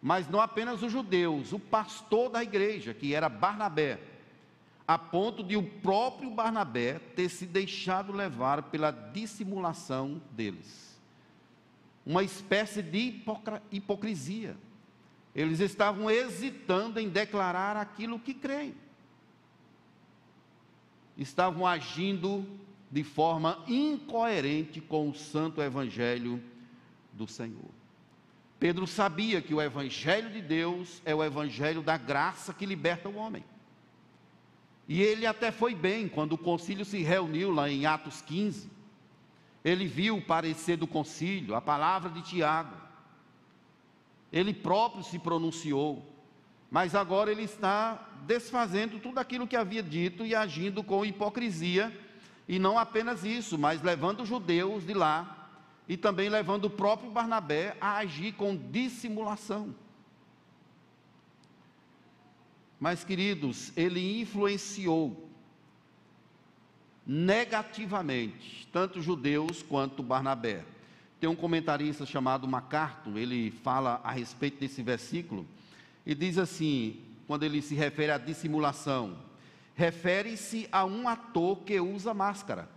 Mas 0.00 0.28
não 0.28 0.40
apenas 0.40 0.82
os 0.82 0.90
judeus, 0.90 1.52
o 1.52 1.58
pastor 1.58 2.30
da 2.30 2.42
igreja, 2.42 2.94
que 2.94 3.14
era 3.14 3.28
Barnabé, 3.28 4.00
a 4.88 4.96
ponto 4.96 5.44
de 5.44 5.54
o 5.54 5.62
próprio 5.62 6.30
Barnabé 6.30 6.98
ter 7.14 7.28
se 7.28 7.44
deixado 7.44 8.10
levar 8.10 8.62
pela 8.64 8.90
dissimulação 8.90 10.18
deles. 10.30 10.98
Uma 12.06 12.22
espécie 12.22 12.82
de 12.82 13.22
hipocrisia. 13.70 14.56
Eles 15.34 15.60
estavam 15.60 16.10
hesitando 16.10 16.98
em 16.98 17.10
declarar 17.10 17.76
aquilo 17.76 18.18
que 18.18 18.32
creem. 18.32 18.74
Estavam 21.18 21.66
agindo 21.66 22.46
de 22.90 23.04
forma 23.04 23.62
incoerente 23.68 24.80
com 24.80 25.10
o 25.10 25.14
santo 25.14 25.60
evangelho 25.60 26.42
do 27.12 27.26
Senhor. 27.26 27.68
Pedro 28.58 28.86
sabia 28.86 29.42
que 29.42 29.52
o 29.52 29.60
evangelho 29.60 30.30
de 30.30 30.40
Deus 30.40 31.02
é 31.04 31.14
o 31.14 31.22
evangelho 31.22 31.82
da 31.82 31.98
graça 31.98 32.54
que 32.54 32.64
liberta 32.64 33.10
o 33.10 33.16
homem. 33.16 33.44
E 34.88 35.02
ele 35.02 35.26
até 35.26 35.52
foi 35.52 35.74
bem 35.74 36.08
quando 36.08 36.32
o 36.32 36.38
concílio 36.38 36.84
se 36.84 37.02
reuniu 37.02 37.50
lá 37.50 37.68
em 37.68 37.84
Atos 37.84 38.22
15. 38.22 38.70
Ele 39.62 39.86
viu 39.86 40.16
o 40.16 40.22
parecer 40.22 40.78
do 40.78 40.86
concílio, 40.86 41.54
a 41.54 41.60
palavra 41.60 42.08
de 42.08 42.22
Tiago. 42.22 42.74
Ele 44.32 44.54
próprio 44.54 45.04
se 45.04 45.18
pronunciou. 45.18 46.02
Mas 46.70 46.94
agora 46.94 47.30
ele 47.30 47.42
está 47.42 48.08
desfazendo 48.26 48.98
tudo 48.98 49.18
aquilo 49.18 49.46
que 49.46 49.56
havia 49.56 49.82
dito 49.82 50.24
e 50.24 50.34
agindo 50.34 50.82
com 50.82 51.04
hipocrisia. 51.04 51.94
E 52.48 52.58
não 52.58 52.78
apenas 52.78 53.24
isso, 53.24 53.58
mas 53.58 53.82
levando 53.82 54.22
os 54.22 54.28
judeus 54.28 54.86
de 54.86 54.94
lá 54.94 55.50
e 55.86 55.96
também 55.96 56.28
levando 56.28 56.66
o 56.66 56.70
próprio 56.70 57.10
Barnabé 57.10 57.76
a 57.80 57.96
agir 57.98 58.32
com 58.32 58.56
dissimulação. 58.56 59.74
Mas, 62.78 63.02
queridos, 63.02 63.72
ele 63.76 64.20
influenciou 64.20 65.28
negativamente 67.06 68.68
tanto 68.70 69.00
judeus 69.00 69.62
quanto 69.62 70.02
Barnabé. 70.02 70.64
Tem 71.18 71.28
um 71.28 71.34
comentarista 71.34 72.06
chamado 72.06 72.46
MacArthur, 72.46 73.16
ele 73.16 73.50
fala 73.50 74.00
a 74.04 74.12
respeito 74.12 74.60
desse 74.60 74.82
versículo 74.82 75.46
e 76.06 76.14
diz 76.14 76.38
assim, 76.38 77.00
quando 77.26 77.42
ele 77.42 77.60
se 77.60 77.74
refere 77.74 78.12
à 78.12 78.18
dissimulação, 78.18 79.18
refere-se 79.74 80.68
a 80.70 80.84
um 80.84 81.08
ator 81.08 81.58
que 81.62 81.80
usa 81.80 82.14
máscara. 82.14 82.68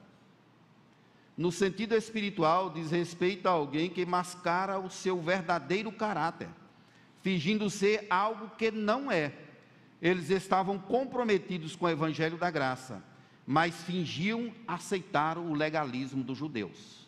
No 1.37 1.51
sentido 1.51 1.95
espiritual, 1.95 2.69
diz 2.69 2.91
respeito 2.91 3.47
a 3.47 3.51
alguém 3.51 3.89
que 3.89 4.05
mascara 4.05 4.79
o 4.79 4.89
seu 4.89 5.21
verdadeiro 5.21 5.91
caráter, 5.91 6.49
fingindo 7.21 7.69
ser 7.69 8.07
algo 8.09 8.49
que 8.57 8.71
não 8.71 9.11
é 9.11 9.33
eles 10.01 10.29
estavam 10.29 10.79
comprometidos 10.79 11.75
com 11.75 11.85
o 11.85 11.89
evangelho 11.89 12.37
da 12.37 12.49
graça, 12.49 13.03
mas 13.45 13.83
fingiam 13.83 14.51
aceitar 14.67 15.37
o 15.37 15.53
legalismo 15.53 16.23
dos 16.23 16.37
judeus. 16.37 17.07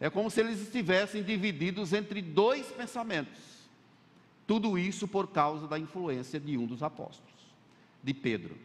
É 0.00 0.10
como 0.10 0.30
se 0.30 0.40
eles 0.40 0.60
estivessem 0.60 1.22
divididos 1.22 1.92
entre 1.92 2.20
dois 2.20 2.66
pensamentos. 2.66 3.68
Tudo 4.46 4.78
isso 4.78 5.08
por 5.08 5.28
causa 5.28 5.66
da 5.66 5.78
influência 5.78 6.38
de 6.38 6.56
um 6.58 6.66
dos 6.66 6.82
apóstolos, 6.82 7.34
de 8.02 8.12
Pedro. 8.12 8.56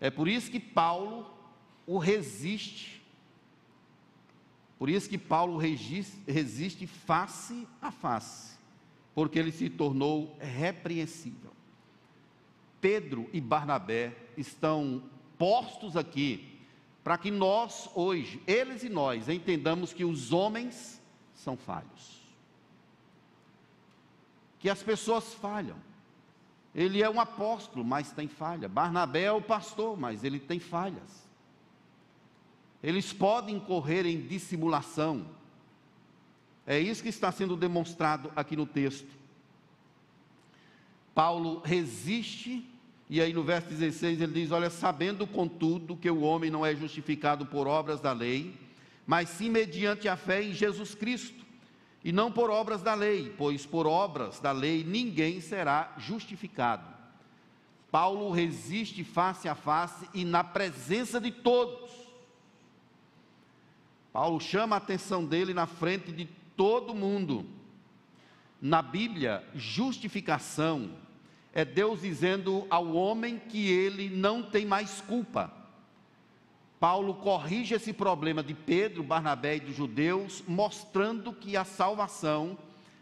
É 0.00 0.10
por 0.10 0.28
isso 0.28 0.50
que 0.50 0.60
Paulo 0.60 1.30
o 1.86 1.98
resiste. 1.98 3.02
Por 4.78 4.90
isso 4.90 5.08
que 5.08 5.16
Paulo 5.16 5.58
resiste 5.58 6.86
face 6.86 7.66
a 7.80 7.90
face, 7.90 8.58
porque 9.14 9.38
ele 9.38 9.50
se 9.50 9.70
tornou 9.70 10.36
repreensível. 10.38 11.50
Pedro 12.86 13.28
e 13.32 13.40
Barnabé 13.40 14.16
estão 14.36 15.02
postos 15.36 15.96
aqui 15.96 16.56
para 17.02 17.18
que 17.18 17.32
nós 17.32 17.90
hoje, 17.96 18.40
eles 18.46 18.84
e 18.84 18.88
nós, 18.88 19.28
entendamos 19.28 19.92
que 19.92 20.04
os 20.04 20.32
homens 20.32 21.02
são 21.34 21.56
falhos. 21.56 22.22
Que 24.60 24.70
as 24.70 24.84
pessoas 24.84 25.34
falham. 25.34 25.76
Ele 26.72 27.02
é 27.02 27.10
um 27.10 27.18
apóstolo, 27.18 27.84
mas 27.84 28.12
tem 28.12 28.28
falha. 28.28 28.68
Barnabé 28.68 29.22
é 29.24 29.32
o 29.32 29.42
pastor, 29.42 29.98
mas 29.98 30.22
ele 30.22 30.38
tem 30.38 30.60
falhas. 30.60 31.28
Eles 32.80 33.12
podem 33.12 33.58
correr 33.58 34.06
em 34.06 34.28
dissimulação. 34.28 35.26
É 36.64 36.78
isso 36.78 37.02
que 37.02 37.08
está 37.08 37.32
sendo 37.32 37.56
demonstrado 37.56 38.30
aqui 38.36 38.54
no 38.54 38.64
texto. 38.64 39.10
Paulo 41.12 41.62
resiste 41.64 42.75
e 43.08 43.20
aí 43.20 43.32
no 43.32 43.44
verso 43.44 43.68
16 43.68 44.20
ele 44.20 44.32
diz: 44.32 44.50
Olha, 44.50 44.68
sabendo 44.68 45.26
contudo 45.26 45.96
que 45.96 46.10
o 46.10 46.22
homem 46.22 46.50
não 46.50 46.66
é 46.66 46.74
justificado 46.74 47.46
por 47.46 47.66
obras 47.66 48.00
da 48.00 48.12
lei, 48.12 48.54
mas 49.06 49.28
sim 49.28 49.48
mediante 49.48 50.08
a 50.08 50.16
fé 50.16 50.42
em 50.42 50.52
Jesus 50.52 50.94
Cristo, 50.94 51.44
e 52.04 52.10
não 52.10 52.32
por 52.32 52.50
obras 52.50 52.82
da 52.82 52.94
lei, 52.94 53.32
pois 53.38 53.64
por 53.64 53.86
obras 53.86 54.40
da 54.40 54.50
lei 54.50 54.82
ninguém 54.82 55.40
será 55.40 55.94
justificado. 55.98 56.96
Paulo 57.90 58.30
resiste 58.30 59.04
face 59.04 59.48
a 59.48 59.54
face 59.54 60.08
e 60.12 60.24
na 60.24 60.42
presença 60.42 61.20
de 61.20 61.30
todos. 61.30 61.90
Paulo 64.12 64.40
chama 64.40 64.76
a 64.76 64.78
atenção 64.78 65.24
dele 65.24 65.54
na 65.54 65.66
frente 65.66 66.10
de 66.10 66.26
todo 66.56 66.94
mundo. 66.94 67.46
Na 68.60 68.82
Bíblia, 68.82 69.46
justificação 69.54 70.90
é 71.56 71.64
Deus 71.64 72.02
dizendo 72.02 72.66
ao 72.68 72.92
homem 72.92 73.38
que 73.38 73.66
ele 73.66 74.10
não 74.10 74.42
tem 74.42 74.66
mais 74.66 75.00
culpa. 75.00 75.50
Paulo 76.78 77.14
corrige 77.14 77.74
esse 77.74 77.94
problema 77.94 78.42
de 78.42 78.52
Pedro, 78.52 79.02
Barnabé 79.02 79.56
e 79.56 79.60
dos 79.60 79.74
judeus, 79.74 80.44
mostrando 80.46 81.32
que 81.32 81.56
a 81.56 81.64
salvação 81.64 82.58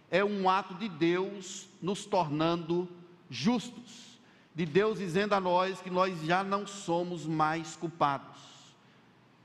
é 0.09 0.25
um 0.25 0.49
ato 0.49 0.73
de 0.75 0.89
Deus 0.89 1.67
nos 1.83 2.07
tornando 2.07 2.89
justos, 3.29 4.21
de 4.55 4.65
Deus 4.65 5.01
dizendo 5.01 5.33
a 5.33 5.41
nós 5.41 5.81
que 5.81 5.91
nós 5.91 6.25
já 6.25 6.45
não 6.45 6.65
somos 6.65 7.27
mais 7.27 7.75
culpados. 7.75 8.39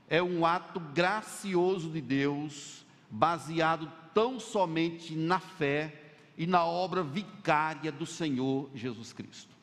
É 0.08 0.22
um 0.22 0.46
ato 0.46 0.78
gracioso 0.78 1.90
de 1.90 2.00
Deus, 2.00 2.86
baseado 3.10 3.90
tão 4.14 4.38
somente 4.38 5.16
na 5.16 5.40
fé 5.40 5.99
e 6.40 6.46
na 6.46 6.64
obra 6.64 7.02
vicária 7.02 7.92
do 7.92 8.06
Senhor 8.06 8.70
Jesus 8.74 9.12
Cristo. 9.12 9.54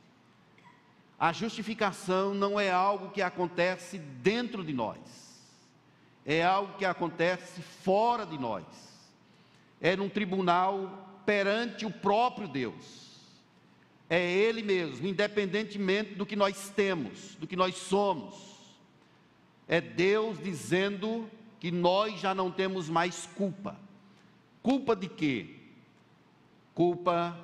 A 1.17 1.33
justificação 1.33 2.35
não 2.35 2.59
é 2.59 2.69
algo 2.69 3.09
que 3.09 3.19
acontece 3.19 3.97
dentro 3.97 4.63
de 4.63 4.73
nós, 4.73 4.99
é 6.23 6.43
algo 6.43 6.77
que 6.77 6.85
acontece 6.85 7.63
fora 7.63 8.27
de 8.27 8.37
nós. 8.37 8.63
É 9.81 9.95
num 9.95 10.07
tribunal 10.07 11.19
perante 11.25 11.83
o 11.83 11.89
próprio 11.89 12.47
Deus. 12.47 13.17
É 14.07 14.21
Ele 14.31 14.61
mesmo, 14.61 15.07
independentemente 15.07 16.13
do 16.13 16.27
que 16.27 16.35
nós 16.35 16.69
temos, 16.69 17.33
do 17.39 17.47
que 17.47 17.55
nós 17.55 17.75
somos. 17.75 18.35
É 19.67 19.81
Deus 19.81 20.37
dizendo 20.37 21.27
que 21.59 21.71
nós 21.71 22.19
já 22.19 22.35
não 22.35 22.51
temos 22.51 22.87
mais 22.87 23.27
culpa. 23.35 23.75
Culpa 24.61 24.95
de 24.95 25.09
quê? 25.09 25.56
Culpa 26.77 27.35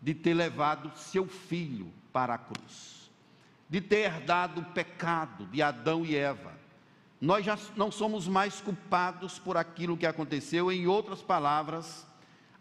de 0.00 0.14
ter 0.14 0.34
levado 0.34 0.96
seu 0.96 1.26
filho 1.26 1.92
para 2.12 2.34
a 2.34 2.38
cruz, 2.38 3.10
de 3.68 3.80
ter 3.80 4.02
herdado 4.02 4.60
o 4.60 4.66
pecado 4.66 5.46
de 5.46 5.60
Adão 5.60 6.06
e 6.06 6.14
Eva. 6.14 6.52
Nós 7.20 7.44
já 7.44 7.58
não 7.74 7.90
somos 7.90 8.28
mais 8.28 8.60
culpados 8.60 9.36
por 9.40 9.56
aquilo 9.56 9.96
que 9.96 10.06
aconteceu, 10.06 10.70
em 10.70 10.86
outras 10.86 11.20
palavras, 11.20 12.06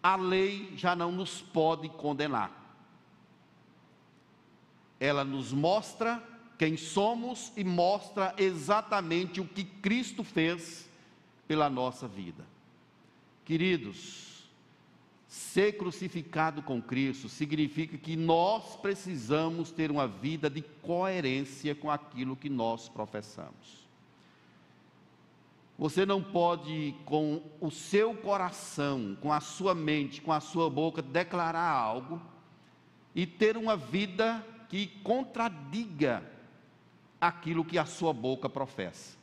a 0.01 0.15
lei 0.15 0.73
já 0.75 0.95
não 0.95 1.11
nos 1.11 1.39
pode 1.39 1.87
condenar. 1.87 2.51
Ela 4.99 5.23
nos 5.23 5.53
mostra 5.53 6.19
quem 6.57 6.77
somos 6.77 7.53
e 7.55 7.63
mostra 7.63 8.33
exatamente 8.39 9.39
o 9.39 9.45
que 9.45 9.63
Cristo 9.63 10.23
fez 10.23 10.89
pela 11.47 11.69
nossa 11.69 12.07
vida. 12.07 12.43
Queridos, 13.45 14.28
Ser 15.29 15.73
crucificado 15.73 16.63
com 16.63 16.81
Cristo 16.81 17.29
significa 17.29 17.95
que 17.99 18.15
nós 18.15 18.75
precisamos 18.75 19.69
ter 19.69 19.91
uma 19.91 20.07
vida 20.07 20.49
de 20.49 20.63
coerência 20.63 21.75
com 21.75 21.91
aquilo 21.91 22.35
que 22.35 22.49
nós 22.49 22.89
professamos. 22.89 23.87
Você 25.77 26.03
não 26.03 26.23
pode, 26.23 26.95
com 27.05 27.43
o 27.61 27.69
seu 27.69 28.15
coração, 28.15 29.15
com 29.21 29.31
a 29.31 29.39
sua 29.39 29.75
mente, 29.75 30.19
com 30.19 30.33
a 30.33 30.39
sua 30.39 30.67
boca, 30.67 30.99
declarar 30.99 31.69
algo 31.69 32.19
e 33.13 33.27
ter 33.27 33.55
uma 33.55 33.77
vida 33.77 34.43
que 34.67 34.87
contradiga 35.03 36.23
aquilo 37.21 37.63
que 37.63 37.77
a 37.77 37.85
sua 37.85 38.13
boca 38.13 38.49
professa. 38.49 39.18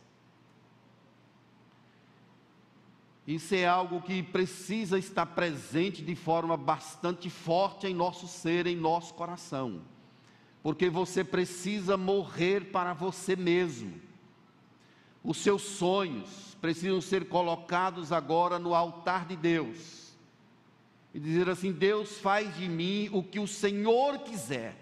Isso 3.26 3.56
é 3.56 3.66
algo 3.66 4.00
que 4.00 4.22
precisa 4.22 4.98
estar 4.98 5.26
presente 5.26 6.00
de 6.00 6.14
forma 6.14 6.56
bastante 6.56 7.28
forte 7.28 7.88
em 7.88 7.94
nosso 7.94 8.28
ser, 8.28 8.68
em 8.68 8.76
nosso 8.76 9.14
coração. 9.14 9.82
Porque 10.62 10.88
você 10.88 11.24
precisa 11.24 11.96
morrer 11.96 12.70
para 12.70 12.92
você 12.92 13.34
mesmo. 13.34 14.00
Os 15.24 15.38
seus 15.38 15.62
sonhos 15.62 16.56
precisam 16.60 17.00
ser 17.00 17.28
colocados 17.28 18.12
agora 18.12 18.60
no 18.60 18.74
altar 18.74 19.26
de 19.26 19.34
Deus. 19.34 20.14
E 21.12 21.18
dizer 21.18 21.48
assim: 21.48 21.72
Deus 21.72 22.18
faz 22.18 22.56
de 22.56 22.68
mim 22.68 23.08
o 23.12 23.24
que 23.24 23.40
o 23.40 23.46
Senhor 23.48 24.18
quiser. 24.20 24.76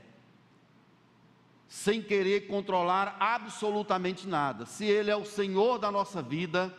Sem 1.67 2.03
querer 2.03 2.47
controlar 2.47 3.17
absolutamente 3.19 4.29
nada. 4.29 4.67
Se 4.67 4.85
Ele 4.85 5.11
é 5.11 5.17
o 5.17 5.25
Senhor 5.25 5.79
da 5.79 5.91
nossa 5.91 6.21
vida, 6.21 6.77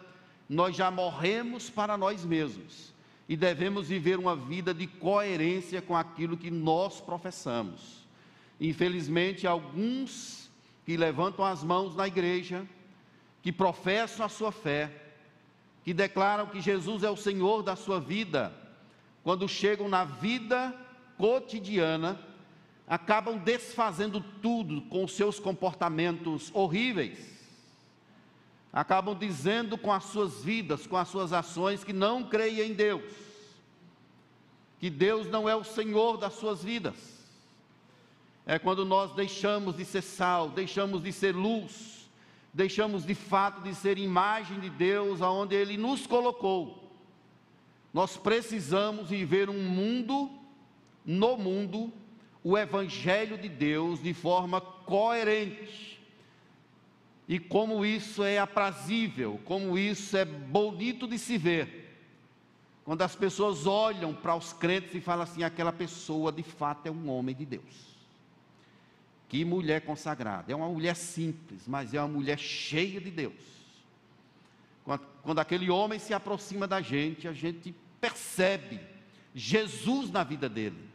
nós 0.50 0.76
já 0.76 0.92
morremos 0.92 1.70
para 1.70 1.98
nós 1.98 2.24
mesmos 2.24 2.94
e 3.28 3.36
devemos 3.36 3.88
viver 3.88 4.20
uma 4.20 4.36
vida 4.36 4.74
de 4.74 4.86
coerência 4.86 5.82
com 5.82 5.96
aquilo 5.96 6.38
que 6.38 6.52
nós 6.52 7.02
professamos. 7.02 8.06
Infelizmente, 8.62 9.48
alguns 9.48 10.50
que 10.86 10.96
levantam 10.96 11.44
as 11.44 11.64
mãos 11.64 11.96
na 11.96 12.08
igreja, 12.08 12.66
que 13.42 13.52
professam 13.52 14.26
a 14.26 14.30
sua 14.30 14.52
fé, 14.52 14.92
que 15.84 15.94
declaram 15.94 16.48
que 16.48 16.62
Jesus 16.62 17.04
é 17.04 17.10
o 17.10 17.18
Senhor 17.18 17.64
da 17.64 17.76
sua 17.76 18.00
vida, 18.00 18.54
quando 19.24 19.50
chegam 19.50 19.90
na 19.90 20.06
vida 20.06 20.74
cotidiana, 21.18 22.20
acabam 22.88 23.40
desfazendo 23.40 24.24
tudo 24.42 24.84
com 24.84 25.08
seus 25.08 25.40
comportamentos 25.40 26.52
horríveis 26.54 27.36
acabam 28.76 29.18
dizendo 29.18 29.78
com 29.78 29.90
as 29.90 30.04
suas 30.04 30.44
vidas, 30.44 30.86
com 30.86 30.98
as 30.98 31.08
suas 31.08 31.32
ações, 31.32 31.82
que 31.82 31.94
não 31.94 32.26
creem 32.26 32.72
em 32.72 32.74
Deus, 32.74 33.10
que 34.78 34.90
Deus 34.90 35.28
não 35.28 35.48
é 35.48 35.56
o 35.56 35.64
Senhor 35.64 36.18
das 36.18 36.34
suas 36.34 36.62
vidas. 36.62 36.94
É 38.46 38.60
quando 38.60 38.84
nós 38.84 39.14
deixamos 39.14 39.78
de 39.78 39.86
ser 39.86 40.02
sal, 40.02 40.50
deixamos 40.50 41.02
de 41.02 41.14
ser 41.14 41.34
luz, 41.34 42.10
deixamos 42.54 43.06
de 43.06 43.16
fato 43.16 43.62
de 43.62 43.74
ser 43.74 43.98
imagem 43.98 44.60
de 44.60 44.70
Deus 44.70 45.22
aonde 45.22 45.56
Ele 45.56 45.78
nos 45.78 46.06
colocou. 46.06 46.92
Nós 47.94 48.18
precisamos 48.18 49.10
viver 49.10 49.50
um 49.50 49.64
mundo, 49.64 50.30
no 51.06 51.38
mundo, 51.38 51.94
o 52.44 52.58
Evangelho 52.58 53.38
de 53.38 53.48
Deus 53.48 54.04
de 54.04 54.14
forma 54.14 54.60
coerente 54.60 55.95
e 57.28 57.40
como 57.40 57.86
isso 57.86 58.24
é 58.24 58.38
aprazível, 58.38 59.40
como 59.46 59.78
isso 59.78 60.16
é 60.16 60.24
bonito 60.24 61.08
de 61.08 61.18
se 61.18 61.38
ver. 61.38 61.84
Quando 62.84 63.02
as 63.02 63.16
pessoas 63.16 63.66
olham 63.66 64.14
para 64.14 64.36
os 64.36 64.54
crentes 64.54 64.94
e 64.94 65.02
falam 65.02 65.24
assim: 65.24 65.44
aquela 65.44 65.74
pessoa 65.74 66.32
de 66.32 66.44
fato 66.44 66.86
é 66.86 66.92
um 66.92 67.10
homem 67.10 67.36
de 67.36 67.46
Deus. 67.46 67.96
Que 69.28 69.44
mulher 69.44 69.82
consagrada. 69.82 70.52
É 70.52 70.56
uma 70.56 70.70
mulher 70.70 70.96
simples, 70.96 71.68
mas 71.68 71.96
é 71.96 72.00
uma 72.00 72.08
mulher 72.08 72.38
cheia 72.38 73.02
de 73.02 73.10
Deus. 73.10 73.34
Quando, 74.84 75.02
quando 75.24 75.40
aquele 75.40 75.72
homem 75.72 75.98
se 75.98 76.14
aproxima 76.14 76.68
da 76.68 76.80
gente, 76.80 77.28
a 77.28 77.34
gente 77.34 77.74
percebe 78.00 78.80
Jesus 79.34 80.12
na 80.12 80.24
vida 80.24 80.48
dele. 80.48 80.88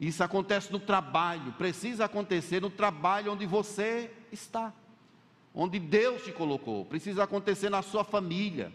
Isso 0.00 0.24
acontece 0.24 0.72
no 0.72 0.80
trabalho, 0.80 1.52
precisa 1.52 2.06
acontecer 2.06 2.60
no 2.60 2.68
trabalho 2.68 3.32
onde 3.32 3.46
você 3.46 4.10
está 4.32 4.72
onde 5.54 5.78
Deus 5.78 6.24
te 6.24 6.32
colocou, 6.32 6.84
precisa 6.84 7.22
acontecer 7.22 7.70
na 7.70 7.80
sua 7.80 8.02
família. 8.02 8.72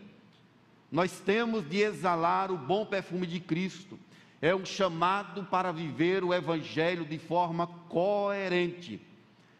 Nós 0.89 1.19
temos 1.19 1.67
de 1.67 1.79
exalar 1.81 2.49
o 2.51 2.57
bom 2.57 2.85
perfume 2.85 3.27
de 3.27 3.39
Cristo. 3.39 3.99
É 4.41 4.55
um 4.55 4.65
chamado 4.65 5.43
para 5.43 5.73
viver 5.73 6.23
o 6.23 6.33
Evangelho 6.33 7.03
de 7.03 7.19
forma 7.19 7.67
coerente, 7.89 9.01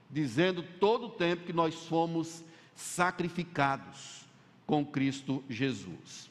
dizendo 0.09 0.63
todo 0.79 1.07
o 1.07 1.11
tempo 1.11 1.43
que 1.43 1.51
nós 1.51 1.75
fomos 1.85 2.41
sacrificados 2.73 4.23
com 4.65 4.85
Cristo 4.85 5.43
Jesus. 5.49 6.29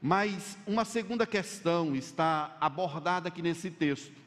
Mas 0.00 0.56
uma 0.66 0.86
segunda 0.86 1.26
questão 1.26 1.94
está 1.94 2.56
abordada 2.58 3.28
aqui 3.28 3.42
nesse 3.42 3.70
texto, 3.70 4.22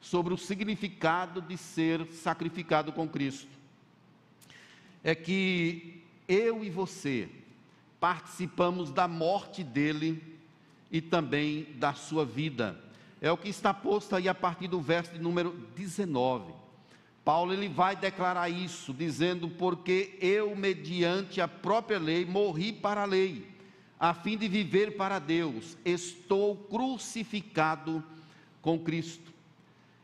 sobre 0.00 0.34
o 0.34 0.36
significado 0.36 1.40
de 1.40 1.56
ser 1.56 2.06
sacrificado 2.12 2.92
com 2.92 3.08
Cristo 3.08 3.55
é 5.06 5.14
que 5.14 6.02
eu 6.26 6.64
e 6.64 6.68
você 6.68 7.28
participamos 8.00 8.90
da 8.90 9.06
morte 9.06 9.62
dele 9.62 10.20
e 10.90 11.00
também 11.00 11.64
da 11.76 11.94
sua 11.94 12.24
vida. 12.24 12.76
É 13.20 13.30
o 13.30 13.36
que 13.36 13.48
está 13.48 13.72
posto 13.72 14.16
aí 14.16 14.28
a 14.28 14.34
partir 14.34 14.66
do 14.66 14.80
verso 14.80 15.12
de 15.12 15.20
número 15.20 15.52
19. 15.76 16.52
Paulo 17.24 17.52
ele 17.52 17.68
vai 17.68 17.94
declarar 17.94 18.48
isso, 18.48 18.92
dizendo: 18.92 19.48
Porque 19.48 20.18
eu, 20.20 20.56
mediante 20.56 21.40
a 21.40 21.46
própria 21.46 22.00
lei, 22.00 22.26
morri 22.26 22.72
para 22.72 23.02
a 23.02 23.06
lei, 23.06 23.46
a 24.00 24.12
fim 24.12 24.36
de 24.36 24.48
viver 24.48 24.96
para 24.96 25.20
Deus, 25.20 25.78
estou 25.84 26.56
crucificado 26.56 28.02
com 28.60 28.76
Cristo. 28.76 29.32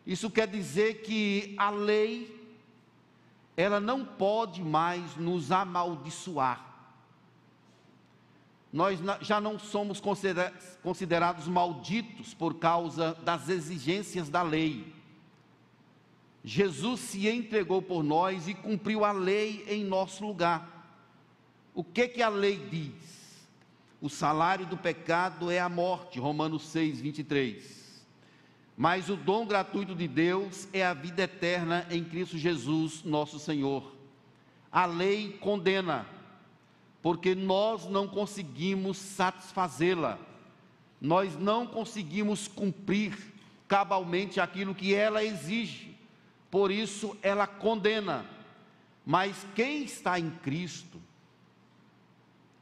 Isso 0.07 0.31
quer 0.31 0.47
dizer 0.47 1.03
que 1.03 1.55
a 1.59 1.71
lei 1.71 2.42
ela 3.57 3.79
não 3.81 4.05
pode 4.05 4.63
mais 4.63 5.17
nos 5.17 5.53
amaldiçoar. 5.53 6.71
nós 8.73 8.99
já 9.21 9.41
não 9.41 9.59
somos 9.59 10.01
considerados 10.83 11.47
malditos 11.47 12.33
por 12.33 12.55
causa 12.55 13.15
das 13.23 13.49
exigências 13.49 14.31
da 14.31 14.43
lei. 14.43 14.95
Jesus 16.45 17.01
se 17.01 17.29
entregou 17.29 17.83
por 17.83 18.03
nós 18.03 18.49
e 18.49 18.55
cumpriu 18.55 19.05
a 19.05 19.13
lei 19.13 19.65
em 19.69 19.85
nosso 19.85 20.27
lugar. 20.27 20.73
O 21.75 21.85
que 21.85 22.09
que 22.09 22.23
a 22.23 22.29
lei 22.29 22.57
diz? 22.71 23.47
O 24.01 24.09
salário 24.09 24.67
do 24.67 24.77
pecado 24.77 25.51
é 25.51 25.61
a 25.61 25.69
morte, 25.69 26.19
Romanos 26.19 26.67
6, 26.69 27.01
23. 27.01 27.82
Mas 28.77 29.09
o 29.09 29.17
dom 29.17 29.47
gratuito 29.47 29.95
de 29.95 30.09
Deus 30.09 30.69
é 30.73 30.85
a 30.85 30.95
vida 30.95 31.23
eterna 31.23 31.87
em 31.91 32.03
Cristo 32.03 32.39
Jesus, 32.39 33.05
nosso 33.05 33.39
Senhor. 33.39 33.95
A 34.71 34.87
lei 34.87 35.37
condena 35.41 36.07
porque 37.03 37.35
nós 37.35 37.85
não 37.87 38.07
conseguimos 38.07 38.97
satisfazê-la, 38.97 40.19
nós 41.01 41.37
não 41.37 41.67
conseguimos 41.67 42.47
cumprir 42.47 43.19
cabalmente 43.67 44.41
aquilo 44.41 44.75
que 44.75 44.95
ela 44.95 45.25
exige, 45.25 45.97
por 46.49 46.71
isso 46.71 47.17
ela 47.21 47.47
condena. 47.47 48.25
Mas 49.05 49.45
quem 49.57 49.83
está 49.83 50.21
em 50.21 50.31
Cristo, 50.31 51.03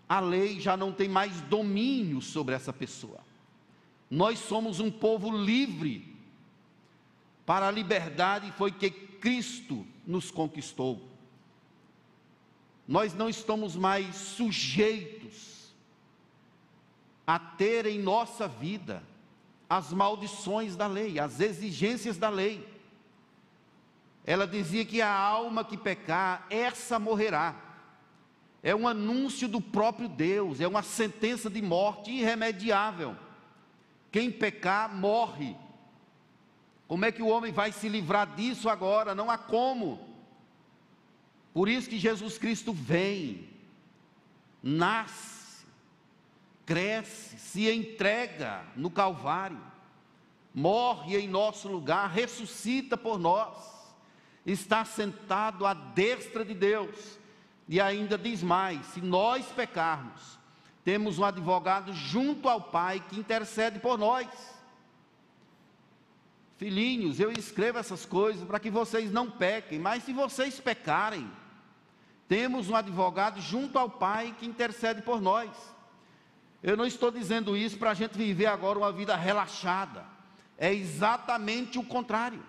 a 0.08 0.20
lei 0.20 0.58
já 0.58 0.74
não 0.74 0.90
tem 0.90 1.08
mais 1.08 1.42
domínio 1.42 2.22
sobre 2.22 2.54
essa 2.54 2.72
pessoa. 2.72 3.20
Nós 4.10 4.38
somos 4.40 4.80
um 4.80 4.90
povo 4.90 5.30
livre. 5.30 6.14
Para 7.46 7.68
a 7.68 7.70
liberdade 7.70 8.52
foi 8.52 8.72
que 8.72 8.90
Cristo 8.90 9.86
nos 10.06 10.30
conquistou 10.30 11.10
nós 12.90 13.14
não 13.14 13.28
estamos 13.28 13.76
mais 13.76 14.16
sujeitos 14.16 15.72
a 17.24 17.38
ter 17.38 17.86
em 17.86 18.00
nossa 18.00 18.48
vida 18.48 19.00
as 19.68 19.92
maldições 19.92 20.74
da 20.74 20.88
lei, 20.88 21.20
as 21.20 21.38
exigências 21.38 22.16
da 22.16 22.28
lei. 22.28 22.68
Ela 24.24 24.44
dizia 24.44 24.84
que 24.84 25.00
a 25.00 25.08
alma 25.08 25.64
que 25.64 25.76
pecar, 25.76 26.48
essa 26.50 26.98
morrerá. 26.98 27.54
É 28.60 28.74
um 28.74 28.88
anúncio 28.88 29.46
do 29.46 29.60
próprio 29.60 30.08
Deus, 30.08 30.60
é 30.60 30.66
uma 30.66 30.82
sentença 30.82 31.48
de 31.48 31.62
morte 31.62 32.10
irremediável. 32.10 33.16
Quem 34.10 34.30
pecar, 34.30 34.92
morre. 34.94 35.56
Como 36.88 37.04
é 37.04 37.12
que 37.12 37.22
o 37.22 37.28
homem 37.28 37.52
vai 37.52 37.70
se 37.70 37.88
livrar 37.88 38.34
disso 38.34 38.68
agora? 38.68 39.14
Não 39.14 39.30
há 39.30 39.38
como. 39.38 40.10
Por 41.54 41.68
isso 41.68 41.88
que 41.88 41.98
Jesus 41.98 42.38
Cristo 42.38 42.72
vem, 42.72 43.48
nasce, 44.62 45.64
cresce, 46.66 47.38
se 47.38 47.70
entrega 47.70 48.64
no 48.76 48.90
Calvário, 48.90 49.60
morre 50.54 51.16
em 51.16 51.28
nosso 51.28 51.68
lugar, 51.68 52.08
ressuscita 52.10 52.96
por 52.96 53.18
nós, 53.18 53.56
está 54.44 54.84
sentado 54.84 55.66
à 55.66 55.74
destra 55.74 56.44
de 56.44 56.54
Deus, 56.54 57.18
e 57.68 57.80
ainda 57.80 58.18
diz 58.18 58.42
mais: 58.42 58.84
se 58.86 59.00
nós 59.00 59.46
pecarmos, 59.46 60.39
temos 60.90 61.20
um 61.20 61.24
advogado 61.24 61.92
junto 61.94 62.48
ao 62.48 62.60
Pai 62.60 62.98
que 63.08 63.16
intercede 63.16 63.78
por 63.78 63.96
nós. 63.96 64.26
Filhinhos, 66.56 67.20
eu 67.20 67.30
escrevo 67.30 67.78
essas 67.78 68.04
coisas 68.04 68.44
para 68.44 68.58
que 68.58 68.68
vocês 68.68 69.12
não 69.12 69.30
pequem, 69.30 69.78
mas 69.78 70.02
se 70.02 70.12
vocês 70.12 70.58
pecarem, 70.58 71.30
temos 72.26 72.68
um 72.68 72.74
advogado 72.74 73.40
junto 73.40 73.78
ao 73.78 73.88
Pai 73.88 74.34
que 74.36 74.44
intercede 74.44 75.00
por 75.00 75.20
nós. 75.20 75.48
Eu 76.60 76.76
não 76.76 76.84
estou 76.84 77.12
dizendo 77.12 77.56
isso 77.56 77.78
para 77.78 77.92
a 77.92 77.94
gente 77.94 78.18
viver 78.18 78.46
agora 78.46 78.76
uma 78.76 78.90
vida 78.90 79.14
relaxada. 79.14 80.04
É 80.58 80.74
exatamente 80.74 81.78
o 81.78 81.84
contrário. 81.84 82.42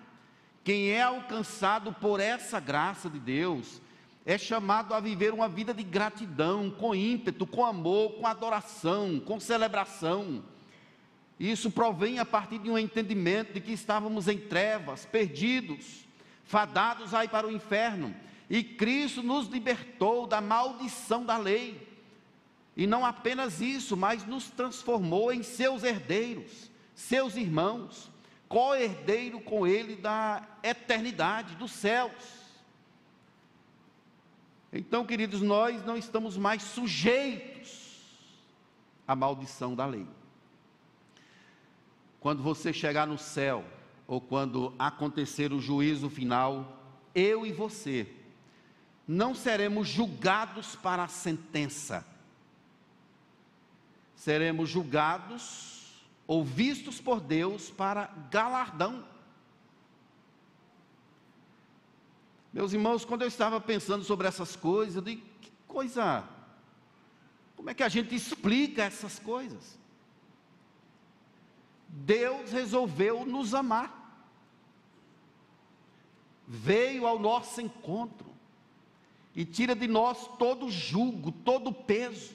Quem 0.64 0.90
é 0.90 1.00
alcançado 1.00 1.92
por 1.92 2.18
essa 2.18 2.58
graça 2.58 3.08
de 3.08 3.20
Deus 3.20 3.80
é 4.24 4.38
chamado 4.38 4.94
a 4.94 5.00
viver 5.00 5.32
uma 5.32 5.48
vida 5.48 5.74
de 5.74 5.82
gratidão, 5.82 6.70
com 6.70 6.94
ímpeto, 6.94 7.46
com 7.46 7.64
amor, 7.64 8.12
com 8.14 8.26
adoração, 8.26 9.20
com 9.20 9.40
celebração. 9.40 10.42
Isso 11.38 11.70
provém 11.70 12.18
a 12.18 12.24
partir 12.24 12.58
de 12.58 12.70
um 12.70 12.78
entendimento 12.78 13.52
de 13.52 13.60
que 13.60 13.72
estávamos 13.72 14.28
em 14.28 14.38
trevas, 14.38 15.04
perdidos, 15.04 16.06
fadados 16.44 17.14
aí 17.14 17.26
para 17.26 17.46
o 17.46 17.52
inferno 17.52 18.14
e 18.52 18.62
Cristo 18.62 19.22
nos 19.22 19.48
libertou 19.48 20.26
da 20.26 20.38
maldição 20.38 21.24
da 21.24 21.38
lei. 21.38 21.88
E 22.76 22.86
não 22.86 23.02
apenas 23.02 23.62
isso, 23.62 23.96
mas 23.96 24.26
nos 24.26 24.50
transformou 24.50 25.32
em 25.32 25.42
seus 25.42 25.82
herdeiros, 25.82 26.70
seus 26.94 27.34
irmãos, 27.34 28.10
co-herdeiro 28.50 29.40
com 29.40 29.66
Ele 29.66 29.96
da 29.96 30.46
eternidade, 30.62 31.54
dos 31.54 31.72
céus. 31.72 32.12
Então, 34.72 35.04
queridos, 35.04 35.42
nós 35.42 35.84
não 35.84 35.96
estamos 35.96 36.36
mais 36.36 36.62
sujeitos 36.62 37.92
à 39.06 39.14
maldição 39.14 39.74
da 39.74 39.84
lei. 39.84 40.06
Quando 42.18 42.42
você 42.42 42.72
chegar 42.72 43.06
no 43.06 43.18
céu, 43.18 43.64
ou 44.06 44.20
quando 44.20 44.74
acontecer 44.78 45.52
o 45.52 45.60
juízo 45.60 46.08
final, 46.08 46.80
eu 47.14 47.44
e 47.44 47.52
você 47.52 48.10
não 49.06 49.34
seremos 49.34 49.88
julgados 49.88 50.74
para 50.76 51.04
a 51.04 51.08
sentença, 51.08 52.06
seremos 54.14 54.70
julgados 54.70 56.02
ou 56.26 56.44
vistos 56.44 57.00
por 57.00 57.20
Deus 57.20 57.68
para 57.70 58.06
galardão. 58.30 59.04
Meus 62.52 62.72
irmãos, 62.72 63.04
quando 63.04 63.22
eu 63.22 63.28
estava 63.28 63.60
pensando 63.60 64.04
sobre 64.04 64.28
essas 64.28 64.54
coisas, 64.54 64.96
eu 64.96 65.02
digo, 65.02 65.22
que 65.40 65.50
coisa, 65.66 66.22
como 67.56 67.70
é 67.70 67.74
que 67.74 67.82
a 67.82 67.88
gente 67.88 68.14
explica 68.14 68.82
essas 68.82 69.18
coisas? 69.18 69.78
Deus 71.88 72.52
resolveu 72.52 73.24
nos 73.24 73.54
amar, 73.54 73.98
veio 76.46 77.06
ao 77.06 77.18
nosso 77.18 77.60
encontro, 77.60 78.30
e 79.34 79.46
tira 79.46 79.74
de 79.74 79.88
nós 79.88 80.28
todo 80.38 80.70
julgo, 80.70 81.32
todo 81.32 81.72
peso. 81.72 82.34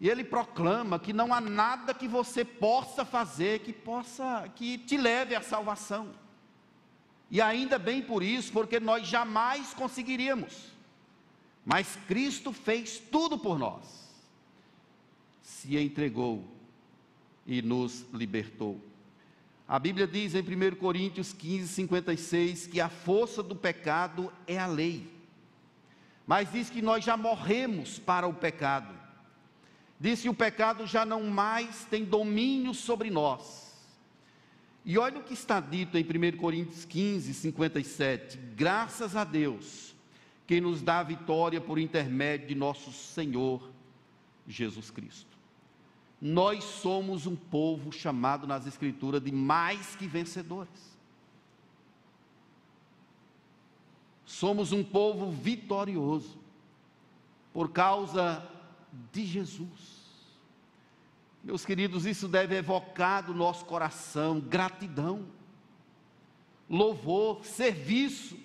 E 0.00 0.08
ele 0.08 0.24
proclama 0.24 0.98
que 0.98 1.12
não 1.12 1.34
há 1.34 1.42
nada 1.42 1.92
que 1.92 2.08
você 2.08 2.42
possa 2.42 3.04
fazer 3.04 3.60
que 3.60 3.70
possa 3.70 4.50
que 4.56 4.78
te 4.78 4.96
leve 4.96 5.34
à 5.34 5.42
salvação. 5.42 6.08
E 7.30 7.40
ainda 7.40 7.78
bem 7.78 8.02
por 8.02 8.22
isso, 8.22 8.52
porque 8.52 8.80
nós 8.80 9.06
jamais 9.06 9.72
conseguiríamos. 9.72 10.70
Mas 11.64 11.96
Cristo 12.08 12.52
fez 12.52 12.98
tudo 12.98 13.38
por 13.38 13.58
nós. 13.58 13.86
Se 15.40 15.76
entregou 15.76 16.44
e 17.46 17.62
nos 17.62 18.04
libertou. 18.12 18.80
A 19.68 19.78
Bíblia 19.78 20.06
diz 20.06 20.34
em 20.34 20.40
1 20.40 20.74
Coríntios 20.76 21.32
15, 21.32 21.68
56 21.68 22.66
que 22.66 22.80
a 22.80 22.88
força 22.88 23.40
do 23.40 23.54
pecado 23.54 24.32
é 24.44 24.58
a 24.58 24.66
lei. 24.66 25.08
Mas 26.26 26.50
diz 26.50 26.68
que 26.68 26.82
nós 26.82 27.04
já 27.04 27.16
morremos 27.16 27.98
para 27.98 28.26
o 28.26 28.34
pecado. 28.34 28.92
Diz 29.98 30.22
que 30.22 30.28
o 30.28 30.34
pecado 30.34 30.86
já 30.86 31.04
não 31.06 31.24
mais 31.24 31.84
tem 31.84 32.04
domínio 32.04 32.74
sobre 32.74 33.10
nós. 33.10 33.69
E 34.84 34.96
olha 34.96 35.18
o 35.18 35.22
que 35.22 35.34
está 35.34 35.60
dito 35.60 35.98
em 35.98 36.02
1 36.02 36.38
Coríntios 36.38 36.84
15, 36.84 37.34
57. 37.34 38.38
Graças 38.56 39.14
a 39.14 39.24
Deus, 39.24 39.94
que 40.46 40.60
nos 40.60 40.82
dá 40.82 41.00
a 41.00 41.04
vitória 41.04 41.60
por 41.60 41.78
intermédio 41.78 42.48
de 42.48 42.54
nosso 42.54 42.90
Senhor 42.92 43.70
Jesus 44.48 44.90
Cristo. 44.90 45.38
Nós 46.20 46.64
somos 46.64 47.26
um 47.26 47.36
povo 47.36 47.92
chamado 47.92 48.46
nas 48.46 48.66
Escrituras 48.66 49.22
de 49.22 49.32
mais 49.32 49.94
que 49.96 50.06
vencedores. 50.06 50.98
Somos 54.24 54.72
um 54.72 54.84
povo 54.84 55.30
vitorioso 55.30 56.38
por 57.52 57.70
causa 57.70 58.46
de 59.12 59.24
Jesus. 59.26 59.99
Meus 61.42 61.64
queridos, 61.64 62.04
isso 62.06 62.28
deve 62.28 62.56
evocar 62.56 63.24
do 63.24 63.34
nosso 63.34 63.64
coração 63.64 64.40
gratidão, 64.40 65.26
louvor, 66.68 67.44
serviço. 67.44 68.38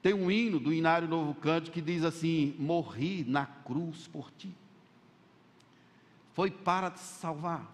Tem 0.00 0.14
um 0.14 0.30
hino 0.30 0.58
do 0.58 0.72
Inário 0.72 1.08
Novo 1.08 1.34
Canto 1.34 1.70
que 1.70 1.80
diz 1.80 2.04
assim: 2.04 2.54
Morri 2.58 3.24
na 3.24 3.46
cruz 3.46 4.06
por 4.06 4.30
ti 4.30 4.54
foi 6.32 6.50
para 6.50 6.90
te 6.90 7.00
salvar. 7.00 7.70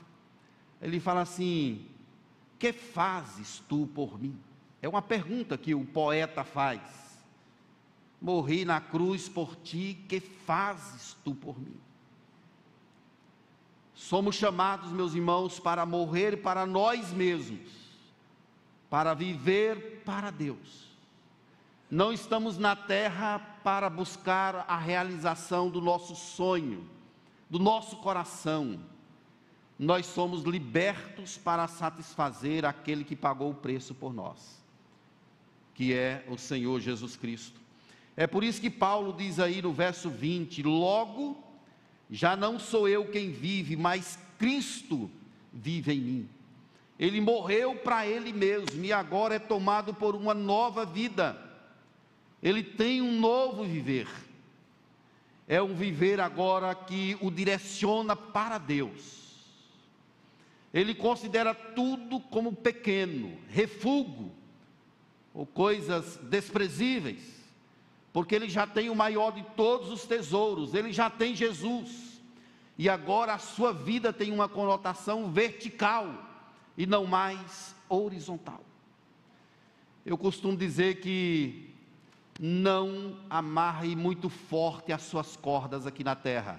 Ele 0.80 1.00
fala 1.00 1.22
assim: 1.22 1.86
Que 2.58 2.72
fazes 2.72 3.62
tu 3.68 3.88
por 3.94 4.20
mim? 4.20 4.38
É 4.82 4.88
uma 4.88 5.02
pergunta 5.02 5.58
que 5.58 5.74
o 5.74 5.84
poeta 5.84 6.44
faz. 6.44 6.80
morri 8.20 8.64
na 8.64 8.80
cruz 8.80 9.28
por 9.28 9.56
ti, 9.56 10.04
que 10.08 10.20
fazes 10.20 11.16
tu 11.24 11.34
por 11.34 11.58
mim? 11.58 11.76
Somos 13.98 14.36
chamados, 14.36 14.92
meus 14.92 15.12
irmãos, 15.12 15.58
para 15.58 15.84
morrer 15.84 16.40
para 16.40 16.64
nós 16.64 17.12
mesmos, 17.12 17.68
para 18.88 19.12
viver 19.12 20.02
para 20.04 20.30
Deus. 20.30 20.86
Não 21.90 22.12
estamos 22.12 22.56
na 22.56 22.76
terra 22.76 23.40
para 23.64 23.90
buscar 23.90 24.64
a 24.68 24.78
realização 24.78 25.68
do 25.68 25.80
nosso 25.80 26.14
sonho, 26.14 26.88
do 27.50 27.58
nosso 27.58 27.96
coração. 27.96 28.78
Nós 29.76 30.06
somos 30.06 30.44
libertos 30.44 31.36
para 31.36 31.66
satisfazer 31.66 32.64
aquele 32.64 33.02
que 33.02 33.16
pagou 33.16 33.50
o 33.50 33.54
preço 33.54 33.96
por 33.96 34.14
nós, 34.14 34.62
que 35.74 35.92
é 35.92 36.24
o 36.28 36.38
Senhor 36.38 36.80
Jesus 36.80 37.16
Cristo. 37.16 37.60
É 38.16 38.28
por 38.28 38.44
isso 38.44 38.60
que 38.60 38.70
Paulo 38.70 39.12
diz 39.12 39.40
aí 39.40 39.60
no 39.60 39.72
verso 39.72 40.08
20: 40.08 40.62
Logo, 40.62 41.47
já 42.10 42.34
não 42.36 42.58
sou 42.58 42.88
eu 42.88 43.06
quem 43.06 43.30
vive, 43.30 43.76
mas 43.76 44.18
Cristo 44.38 45.10
vive 45.52 45.92
em 45.92 46.00
mim. 46.00 46.28
Ele 46.98 47.20
morreu 47.20 47.76
para 47.76 48.06
ele 48.06 48.32
mesmo 48.32 48.84
e 48.84 48.92
agora 48.92 49.36
é 49.36 49.38
tomado 49.38 49.94
por 49.94 50.16
uma 50.16 50.34
nova 50.34 50.84
vida. 50.84 51.38
Ele 52.42 52.62
tem 52.62 53.02
um 53.02 53.18
novo 53.20 53.64
viver. 53.64 54.08
É 55.46 55.62
um 55.62 55.74
viver 55.74 56.20
agora 56.20 56.74
que 56.74 57.16
o 57.20 57.30
direciona 57.30 58.16
para 58.16 58.58
Deus. 58.58 59.18
Ele 60.72 60.94
considera 60.94 61.54
tudo 61.54 62.20
como 62.20 62.52
pequeno, 62.52 63.38
refúgio 63.48 64.30
ou 65.32 65.46
coisas 65.46 66.18
desprezíveis 66.24 67.37
porque 68.18 68.34
ele 68.34 68.48
já 68.48 68.66
tem 68.66 68.90
o 68.90 68.96
maior 68.96 69.30
de 69.30 69.44
todos 69.54 69.92
os 69.92 70.04
tesouros, 70.04 70.74
ele 70.74 70.92
já 70.92 71.08
tem 71.08 71.36
Jesus. 71.36 72.20
E 72.76 72.88
agora 72.88 73.32
a 73.34 73.38
sua 73.38 73.72
vida 73.72 74.12
tem 74.12 74.32
uma 74.32 74.48
conotação 74.48 75.30
vertical 75.30 76.12
e 76.76 76.84
não 76.84 77.06
mais 77.06 77.76
horizontal. 77.88 78.60
Eu 80.04 80.18
costumo 80.18 80.56
dizer 80.56 81.00
que 81.00 81.72
não 82.40 83.20
amarre 83.30 83.94
muito 83.94 84.28
forte 84.28 84.92
as 84.92 85.02
suas 85.02 85.36
cordas 85.36 85.86
aqui 85.86 86.02
na 86.02 86.16
terra. 86.16 86.58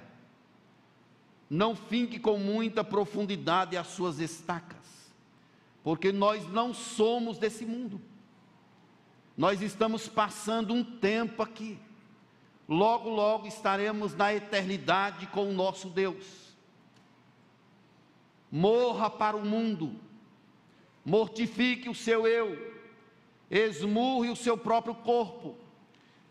Não 1.49 1.75
finque 1.75 2.19
com 2.19 2.37
muita 2.37 2.85
profundidade 2.85 3.75
as 3.75 3.87
suas 3.87 4.21
estacas, 4.21 5.11
porque 5.83 6.13
nós 6.13 6.49
não 6.49 6.73
somos 6.73 7.37
desse 7.37 7.65
mundo. 7.65 7.99
Nós 9.39 9.62
estamos 9.62 10.06
passando 10.06 10.73
um 10.73 10.84
tempo 10.84 11.41
aqui. 11.41 11.80
Logo, 12.67 13.10
logo 13.10 13.47
estaremos 13.47 14.13
na 14.13 14.34
eternidade 14.34 15.28
com 15.28 15.49
o 15.49 15.54
nosso 15.54 15.88
Deus. 15.88 16.54
Morra 18.52 19.10
para 19.10 19.38
o 19.38 19.45
mundo, 19.45 19.95
mortifique 21.06 21.88
o 21.88 21.95
seu 21.95 22.28
eu, 22.28 22.75
esmurre 23.49 24.30
o 24.30 24.36
seu 24.36 24.58
próprio 24.58 24.93
corpo, 24.93 25.56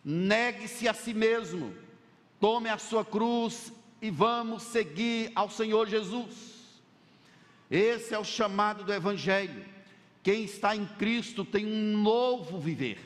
negue-se 0.04 0.86
a 0.86 0.92
si 0.92 1.14
mesmo, 1.14 1.74
tome 2.38 2.68
a 2.68 2.76
sua 2.76 3.06
cruz 3.06 3.72
e 4.02 4.10
vamos 4.10 4.64
seguir 4.64 5.32
ao 5.34 5.48
Senhor 5.48 5.88
Jesus. 5.88 6.82
Esse 7.70 8.12
é 8.12 8.18
o 8.18 8.24
chamado 8.24 8.84
do 8.84 8.92
Evangelho. 8.92 9.77
Quem 10.28 10.44
está 10.44 10.76
em 10.76 10.84
Cristo 10.84 11.42
tem 11.42 11.64
um 11.64 11.96
novo 11.96 12.60
viver. 12.60 13.00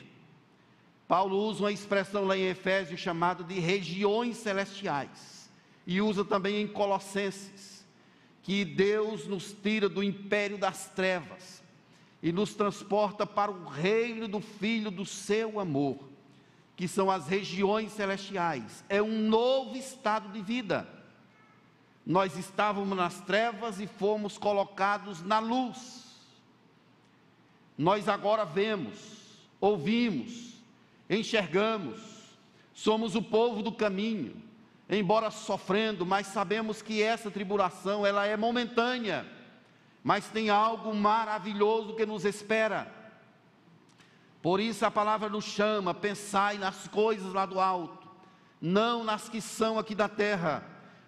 Paulo 1.07 1.37
usa 1.47 1.63
uma 1.63 1.71
expressão 1.71 2.25
lá 2.25 2.35
em 2.35 2.49
Efésios 2.49 2.99
chamada 2.99 3.45
de 3.45 3.61
regiões 3.61 4.35
celestiais. 4.35 5.49
E 5.87 6.01
usa 6.01 6.25
também 6.25 6.61
em 6.61 6.67
Colossenses, 6.67 7.87
que 8.41 8.65
Deus 8.65 9.25
nos 9.25 9.53
tira 9.53 9.87
do 9.87 10.03
império 10.03 10.57
das 10.57 10.89
trevas 10.89 11.63
e 12.21 12.33
nos 12.33 12.55
transporta 12.55 13.25
para 13.25 13.49
o 13.49 13.69
reino 13.69 14.27
do 14.27 14.41
Filho 14.41 14.91
do 14.91 15.05
seu 15.05 15.61
amor, 15.61 15.97
que 16.75 16.89
são 16.89 17.09
as 17.09 17.25
regiões 17.25 17.93
celestiais. 17.93 18.83
É 18.89 19.01
um 19.01 19.29
novo 19.29 19.77
estado 19.77 20.27
de 20.27 20.41
vida. 20.41 20.85
Nós 22.05 22.37
estávamos 22.37 22.97
nas 22.97 23.21
trevas 23.21 23.79
e 23.79 23.87
fomos 23.87 24.37
colocados 24.37 25.21
na 25.21 25.39
luz 25.39 26.11
nós 27.77 28.07
agora 28.07 28.45
vemos, 28.45 28.97
ouvimos, 29.59 30.53
enxergamos, 31.09 31.99
somos 32.73 33.15
o 33.15 33.21
povo 33.21 33.63
do 33.63 33.71
caminho, 33.71 34.35
embora 34.89 35.31
sofrendo, 35.31 36.05
mas 36.05 36.27
sabemos 36.27 36.81
que 36.81 37.01
essa 37.01 37.31
tribulação 37.31 38.05
ela 38.05 38.25
é 38.25 38.37
momentânea, 38.37 39.25
mas 40.03 40.27
tem 40.27 40.49
algo 40.49 40.93
maravilhoso 40.93 41.95
que 41.95 42.05
nos 42.05 42.25
espera. 42.25 42.91
Por 44.41 44.59
isso 44.59 44.85
a 44.85 44.91
palavra 44.91 45.29
nos 45.29 45.45
chama, 45.45 45.93
pensai 45.93 46.57
nas 46.57 46.87
coisas 46.87 47.33
lá 47.33 47.45
do 47.45 47.59
alto, 47.59 48.07
não 48.61 49.03
nas 49.03 49.29
que 49.29 49.41
são 49.41 49.79
aqui 49.79 49.95
da 49.95 50.09
terra. 50.09 50.63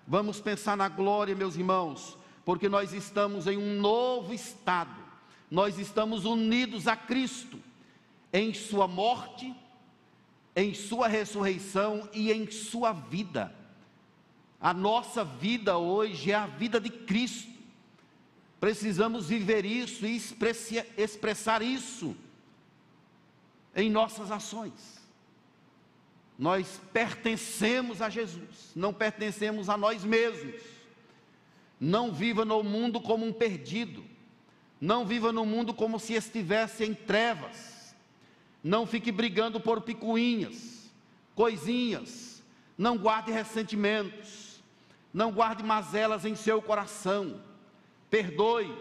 Vamos 0.07 0.39
pensar 0.39 0.77
na 0.77 0.87
glória, 0.87 1.35
meus 1.35 1.55
irmãos, 1.55 2.17
porque 2.43 2.69
nós 2.69 2.93
estamos 2.93 3.45
em 3.45 3.57
um 3.57 3.79
novo 3.79 4.33
estado 4.33 5.04
nós 5.55 5.79
estamos 5.79 6.25
unidos 6.25 6.85
a 6.85 6.97
Cristo 6.97 7.57
em 8.33 8.53
Sua 8.53 8.89
morte, 8.89 9.55
em 10.53 10.73
Sua 10.73 11.07
ressurreição 11.07 12.09
e 12.11 12.29
em 12.29 12.51
Sua 12.51 12.91
vida. 12.91 13.55
A 14.59 14.73
nossa 14.73 15.23
vida 15.23 15.77
hoje 15.77 16.29
é 16.29 16.35
a 16.35 16.45
vida 16.45 16.77
de 16.77 16.89
Cristo. 16.89 17.53
Precisamos 18.59 19.29
viver 19.29 19.63
isso 19.63 20.05
e 20.05 20.21
expressar 20.97 21.61
isso 21.61 22.17
em 23.73 23.89
nossas 23.89 24.31
ações. 24.31 24.99
Nós 26.37 26.81
pertencemos 26.91 28.01
a 28.01 28.09
Jesus, 28.09 28.73
não 28.75 28.93
pertencemos 28.93 29.69
a 29.69 29.77
nós 29.77 30.03
mesmos. 30.03 30.61
Não 31.79 32.11
viva 32.11 32.43
no 32.43 32.61
mundo 32.61 32.99
como 32.99 33.25
um 33.25 33.31
perdido 33.31 34.14
não 34.79 35.05
viva 35.05 35.31
no 35.31 35.45
mundo 35.45 35.73
como 35.73 35.99
se 35.99 36.13
estivesse 36.13 36.83
em 36.83 36.93
trevas. 36.93 37.95
Não 38.63 38.85
fique 38.85 39.11
brigando 39.11 39.59
por 39.59 39.81
picuinhas, 39.81 40.91
coisinhas. 41.33 42.43
Não 42.77 42.97
guarde 42.97 43.31
ressentimentos. 43.31 44.61
Não 45.13 45.31
guarde 45.31 45.63
mazelas 45.63 46.25
em 46.25 46.35
seu 46.35 46.61
coração. 46.61 47.41
Perdoe, 48.09 48.73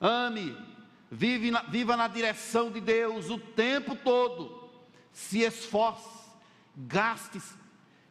ame, 0.00 0.56
vive 1.10 1.50
na, 1.50 1.62
viva 1.62 1.96
na 1.96 2.08
direção 2.08 2.70
de 2.70 2.80
Deus 2.80 3.30
o 3.30 3.38
tempo 3.38 3.96
todo. 3.96 4.60
Se 5.12 5.40
esforce, 5.40 6.30
gaste-se, 6.76 7.54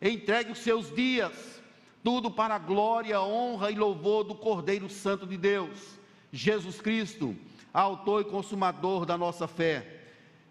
entregue 0.02 0.52
os 0.52 0.60
seus 0.60 0.94
dias, 0.94 1.62
tudo 2.04 2.32
para 2.32 2.56
a 2.56 2.60
glória, 2.60 3.22
honra 3.22 3.72
e 3.72 3.76
louvor 3.76 4.24
do 4.24 4.36
Cordeiro 4.36 4.90
Santo 4.90 5.26
de 5.28 5.38
Deus 5.38 6.01
Jesus 6.32 6.80
Cristo, 6.80 7.36
autor 7.74 8.22
e 8.22 8.26
consumador 8.26 9.06
da 9.06 9.18
nossa 9.18 9.48
fé. 9.48 10.02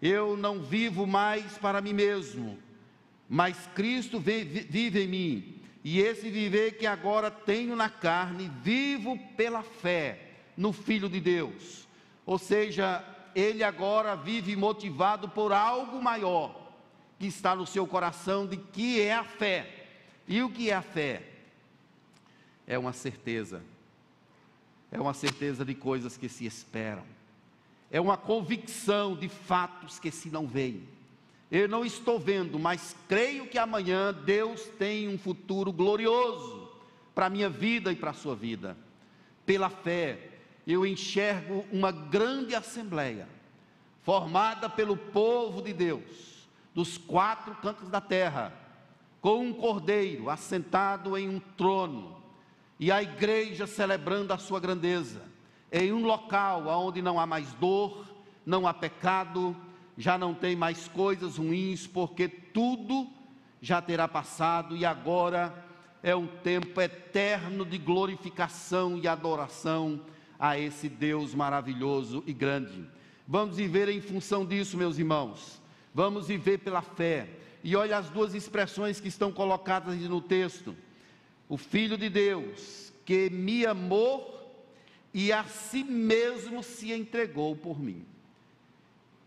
Eu 0.01 0.37
não 0.37 0.61
vivo 0.61 1.07
mais 1.07 1.57
para 1.57 1.81
mim 1.81 1.93
mesmo, 1.93 2.57
mas 3.29 3.67
Cristo 3.73 4.19
vive 4.19 5.03
em 5.03 5.07
mim. 5.07 5.55
E 5.83 5.99
esse 5.99 6.29
viver 6.29 6.77
que 6.77 6.85
agora 6.85 7.31
tenho 7.31 7.75
na 7.75 7.89
carne, 7.89 8.51
vivo 8.61 9.17
pela 9.35 9.63
fé 9.63 10.29
no 10.55 10.71
Filho 10.71 11.09
de 11.09 11.19
Deus. 11.19 11.87
Ou 12.25 12.37
seja, 12.37 13.03
ele 13.33 13.63
agora 13.63 14.15
vive 14.15 14.55
motivado 14.55 15.27
por 15.29 15.51
algo 15.51 16.01
maior 16.01 16.59
que 17.17 17.25
está 17.25 17.55
no 17.55 17.65
seu 17.65 17.87
coração, 17.87 18.45
de 18.45 18.57
que 18.57 19.01
é 19.01 19.13
a 19.13 19.23
fé. 19.23 19.85
E 20.27 20.41
o 20.43 20.49
que 20.49 20.69
é 20.69 20.75
a 20.75 20.81
fé? 20.81 21.23
É 22.67 22.77
uma 22.77 22.93
certeza 22.93 23.63
é 24.91 24.99
uma 24.99 25.13
certeza 25.13 25.63
de 25.63 25.73
coisas 25.73 26.17
que 26.17 26.27
se 26.27 26.45
esperam, 26.45 27.03
é 27.89 27.99
uma 27.99 28.17
convicção 28.17 29.15
de 29.15 29.29
fatos 29.29 29.99
que 29.99 30.11
se 30.11 30.29
não 30.29 30.45
veem. 30.47 30.87
Eu 31.49 31.67
não 31.67 31.83
estou 31.83 32.17
vendo, 32.17 32.57
mas 32.57 32.95
creio 33.09 33.47
que 33.47 33.57
amanhã 33.57 34.13
Deus 34.13 34.61
tem 34.79 35.09
um 35.09 35.17
futuro 35.17 35.71
glorioso 35.71 36.69
para 37.13 37.25
a 37.25 37.29
minha 37.29 37.49
vida 37.49 37.91
e 37.91 37.95
para 37.95 38.11
a 38.11 38.13
sua 38.13 38.35
vida. 38.35 38.77
Pela 39.45 39.69
fé, 39.69 40.29
eu 40.65 40.85
enxergo 40.85 41.65
uma 41.71 41.91
grande 41.91 42.55
assembleia, 42.55 43.27
formada 44.03 44.69
pelo 44.69 44.95
povo 44.95 45.61
de 45.61 45.73
Deus, 45.73 46.47
dos 46.73 46.97
quatro 46.97 47.53
cantos 47.55 47.89
da 47.89 47.99
terra, 47.99 48.53
com 49.19 49.45
um 49.45 49.53
cordeiro 49.53 50.29
assentado 50.29 51.17
em 51.17 51.27
um 51.27 51.39
trono, 51.57 52.20
e 52.81 52.91
a 52.91 52.99
igreja 53.03 53.67
celebrando 53.67 54.33
a 54.33 54.39
sua 54.39 54.59
grandeza, 54.59 55.21
em 55.71 55.93
um 55.93 56.03
local 56.03 56.65
onde 56.65 56.99
não 56.99 57.19
há 57.19 57.27
mais 57.27 57.53
dor, 57.53 58.07
não 58.43 58.65
há 58.65 58.73
pecado, 58.73 59.55
já 59.95 60.17
não 60.17 60.33
tem 60.33 60.55
mais 60.55 60.87
coisas 60.87 61.37
ruins, 61.37 61.85
porque 61.85 62.27
tudo 62.27 63.07
já 63.61 63.79
terá 63.83 64.07
passado 64.07 64.75
e 64.75 64.83
agora 64.83 65.53
é 66.01 66.15
um 66.15 66.25
tempo 66.25 66.81
eterno 66.81 67.63
de 67.63 67.77
glorificação 67.77 68.97
e 68.97 69.07
adoração 69.07 70.01
a 70.39 70.57
esse 70.57 70.89
Deus 70.89 71.35
maravilhoso 71.35 72.23
e 72.25 72.33
grande. 72.33 72.89
Vamos 73.27 73.57
viver 73.57 73.89
em 73.89 74.01
função 74.01 74.43
disso, 74.43 74.75
meus 74.75 74.97
irmãos. 74.97 75.61
Vamos 75.93 76.29
viver 76.29 76.57
pela 76.57 76.81
fé. 76.81 77.29
E 77.63 77.75
olha 77.75 77.99
as 77.99 78.09
duas 78.09 78.33
expressões 78.33 78.99
que 78.99 79.07
estão 79.07 79.31
colocadas 79.31 79.95
no 79.99 80.19
texto: 80.19 80.75
o 81.51 81.57
Filho 81.57 81.97
de 81.97 82.09
Deus, 82.09 82.93
que 83.03 83.29
me 83.29 83.65
amou 83.65 84.55
e 85.13 85.33
a 85.33 85.43
si 85.43 85.83
mesmo 85.83 86.63
se 86.63 86.93
entregou 86.93 87.57
por 87.57 87.77
mim. 87.77 88.05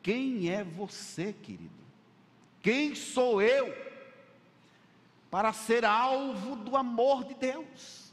Quem 0.02 0.48
é 0.48 0.64
você, 0.64 1.34
querido? 1.34 1.68
Quem 2.62 2.94
sou 2.94 3.42
eu 3.42 3.76
para 5.30 5.52
ser 5.52 5.84
alvo 5.84 6.56
do 6.56 6.78
amor 6.78 7.24
de 7.24 7.34
Deus? 7.34 8.10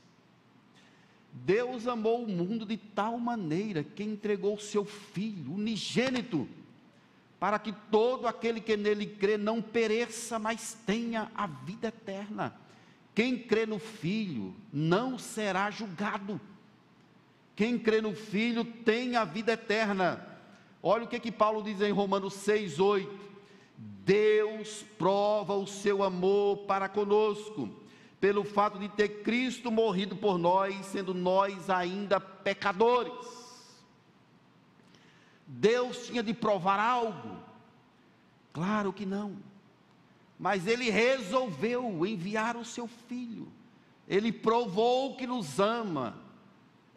Deus 1.32 1.88
amou 1.88 2.26
o 2.26 2.28
mundo 2.28 2.66
de 2.66 2.76
tal 2.76 3.18
maneira 3.18 3.82
que 3.82 4.04
entregou 4.04 4.56
o 4.56 4.62
seu 4.62 4.84
Filho 4.84 5.54
unigênito, 5.54 6.50
para 7.40 7.58
que 7.58 7.72
todo 7.90 8.28
aquele 8.28 8.60
que 8.60 8.76
nele 8.76 9.06
crê 9.06 9.38
não 9.38 9.62
pereça, 9.62 10.38
mas 10.38 10.78
tenha 10.86 11.32
a 11.34 11.48
vida 11.48 11.88
eterna. 11.88 12.60
Quem 13.14 13.38
crê 13.38 13.66
no 13.66 13.80
Filho 13.80 14.56
não 14.72 15.18
será 15.18 15.70
julgado. 15.70 16.40
Quem 17.56 17.78
crê 17.78 18.02
no 18.02 18.16
Filho 18.16 18.64
tem 18.64 19.16
a 19.16 19.26
vida 19.26 19.54
eterna. 19.54 20.26
Olha 20.82 21.04
o 21.04 21.08
que, 21.08 21.20
que 21.20 21.32
Paulo 21.32 21.62
diz 21.62 21.82
em 21.82 21.92
Romanos 21.92 22.34
6, 22.36 22.80
8. 22.80 23.32
Deus 23.78 24.84
prova 24.98 25.54
o 25.54 25.68
seu 25.68 26.04
amor 26.04 26.60
para 26.60 26.88
conosco, 26.88 27.70
pelo 28.20 28.44
fato 28.44 28.80
de 28.80 28.88
ter 28.90 29.22
Cristo 29.24 29.72
morrido 29.72 30.16
por 30.16 30.38
nós, 30.38 30.86
sendo 30.88 31.14
nós 31.14 31.70
ainda 31.70 32.20
pecadores. 32.20 33.12
Deus 35.46 36.08
tinha 36.08 36.24
de 36.24 36.34
provar 36.34 36.80
algo? 36.80 37.38
Claro 38.54 38.94
que 38.94 39.06
não. 39.06 39.51
Mas 40.42 40.66
ele 40.66 40.90
resolveu 40.90 42.04
enviar 42.04 42.58
o 42.58 42.66
seu 42.66 42.88
filho. 42.88 43.48
Ele 44.08 44.34
provou 44.34 45.16
que 45.16 45.28
nos 45.28 45.60
ama, 45.60 46.18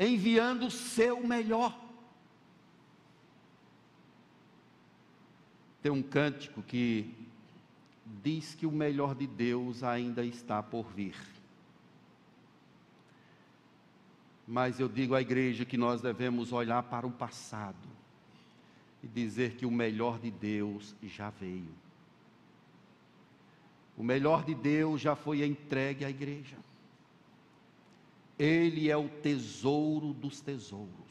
enviando 0.00 0.68
o 0.68 0.70
seu 0.70 1.20
melhor. 1.20 1.78
Tem 5.82 5.92
um 5.92 6.02
cântico 6.02 6.62
que 6.62 7.14
diz 8.22 8.54
que 8.54 8.64
o 8.64 8.72
melhor 8.72 9.14
de 9.14 9.26
Deus 9.26 9.82
ainda 9.82 10.24
está 10.24 10.62
por 10.62 10.86
vir. 10.86 11.14
Mas 14.48 14.80
eu 14.80 14.88
digo 14.88 15.14
à 15.14 15.20
igreja 15.20 15.66
que 15.66 15.76
nós 15.76 16.00
devemos 16.00 16.50
olhar 16.50 16.82
para 16.84 17.06
o 17.06 17.12
passado 17.12 17.76
e 19.02 19.06
dizer 19.06 19.56
que 19.56 19.66
o 19.66 19.70
melhor 19.70 20.18
de 20.18 20.30
Deus 20.30 20.96
já 21.02 21.28
veio. 21.28 21.83
O 23.96 24.02
melhor 24.02 24.44
de 24.44 24.54
Deus 24.54 25.00
já 25.00 25.14
foi 25.14 25.44
entregue 25.44 26.04
à 26.04 26.10
igreja. 26.10 26.56
Ele 28.38 28.90
é 28.90 28.96
o 28.96 29.08
tesouro 29.08 30.12
dos 30.12 30.40
tesouros. 30.40 31.04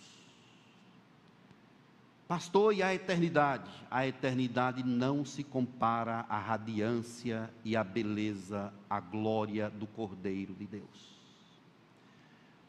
Pastor, 2.28 2.74
e 2.74 2.82
a 2.82 2.94
eternidade? 2.94 3.70
A 3.92 4.08
eternidade 4.08 4.84
não 4.84 5.24
se 5.24 5.44
compara 5.44 6.26
à 6.28 6.40
radiância 6.40 7.54
e 7.64 7.76
à 7.76 7.84
beleza, 7.84 8.74
à 8.90 9.00
glória 9.00 9.70
do 9.70 9.86
Cordeiro 9.86 10.54
de 10.54 10.66
Deus. 10.66 11.14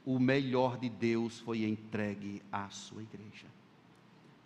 O 0.05 0.19
melhor 0.19 0.77
de 0.77 0.89
Deus 0.89 1.41
foi 1.41 1.65
entregue 1.65 2.43
à 2.53 2.69
sua 2.69 3.03
igreja. 3.03 3.47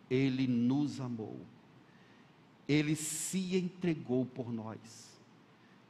Ele 0.09 0.47
nos 0.47 1.01
amou. 1.01 1.41
Ele 2.69 2.95
se 2.95 3.57
entregou 3.57 4.25
por 4.25 4.53
nós. 4.53 5.18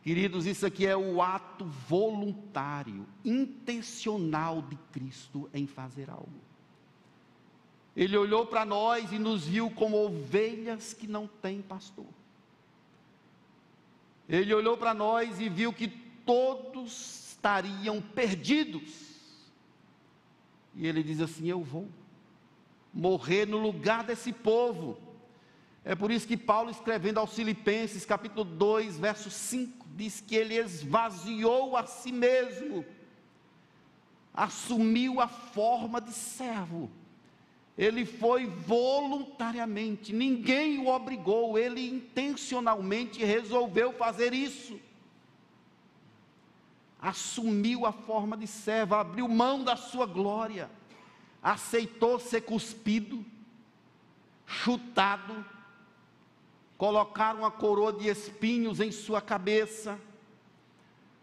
Queridos, 0.02 0.46
isso 0.46 0.64
aqui 0.64 0.87
é 0.87 0.96
o 0.96 1.20
ato 1.20 1.64
voluntário, 1.64 3.06
intencional 3.24 4.62
de 4.62 4.76
Cristo 4.92 5.50
em 5.52 5.66
fazer 5.66 6.08
algo. 6.08 6.40
Ele 7.96 8.16
olhou 8.16 8.46
para 8.46 8.64
nós 8.64 9.11
e 9.12 9.18
nos 9.18 9.44
viu 9.44 9.70
como 9.70 9.96
ovelhas 9.96 10.94
que 10.94 11.06
não 11.06 11.26
têm 11.26 11.61
pastor. 11.61 12.06
Ele 14.28 14.54
olhou 14.54 14.76
para 14.76 14.94
nós 14.94 15.40
e 15.40 15.48
viu 15.48 15.72
que 15.72 15.88
todos 15.88 17.28
estariam 17.30 18.00
perdidos. 18.00 19.08
E 20.74 20.87
ele 20.87 21.02
diz 21.02 21.20
assim: 21.20 21.48
Eu 21.48 21.62
vou 21.62 21.88
morrer 22.92 23.46
no 23.46 23.58
lugar 23.58 24.04
desse 24.04 24.32
povo. 24.32 24.96
É 25.88 25.94
por 25.94 26.11
isso 26.11 26.29
que 26.29 26.37
Paulo, 26.37 26.70
escrevendo 26.70 27.18
aos 27.18 27.33
Filipenses, 27.33 28.05
capítulo 28.05 28.44
2, 28.44 28.98
verso 28.98 29.31
5, 29.31 29.87
diz 29.96 30.20
que 30.20 30.37
ele 30.37 30.55
esvaziou 30.55 31.79
a 31.79 31.87
si 31.87 32.12
mesmo, 32.12 32.85
assumiu 34.35 35.18
a 35.18 35.27
forma 35.27 35.98
de 35.98 36.12
servo. 36.12 36.90
Ele 37.77 38.05
foi 38.05 38.44
voluntariamente, 38.44 40.12
ninguém 40.12 40.79
o 40.79 40.88
obrigou, 40.88 41.57
ele 41.57 41.88
intencionalmente 41.88 43.24
resolveu 43.24 43.90
fazer 43.94 44.35
isso. 44.35 44.79
Assumiu 47.01 47.87
a 47.87 47.92
forma 47.92 48.37
de 48.37 48.46
servo, 48.46 48.94
abriu 48.94 49.27
mão 49.27 49.64
da 49.64 49.74
sua 49.74 50.05
glória, 50.05 50.70
aceitou 51.42 52.18
ser 52.20 52.42
cuspido, 52.42 53.24
chutado, 54.44 55.57
colocaram 56.78 57.40
uma 57.40 57.50
coroa 57.50 57.92
de 57.92 58.08
espinhos 58.08 58.78
em 58.78 58.92
sua 58.92 59.20
cabeça, 59.20 60.00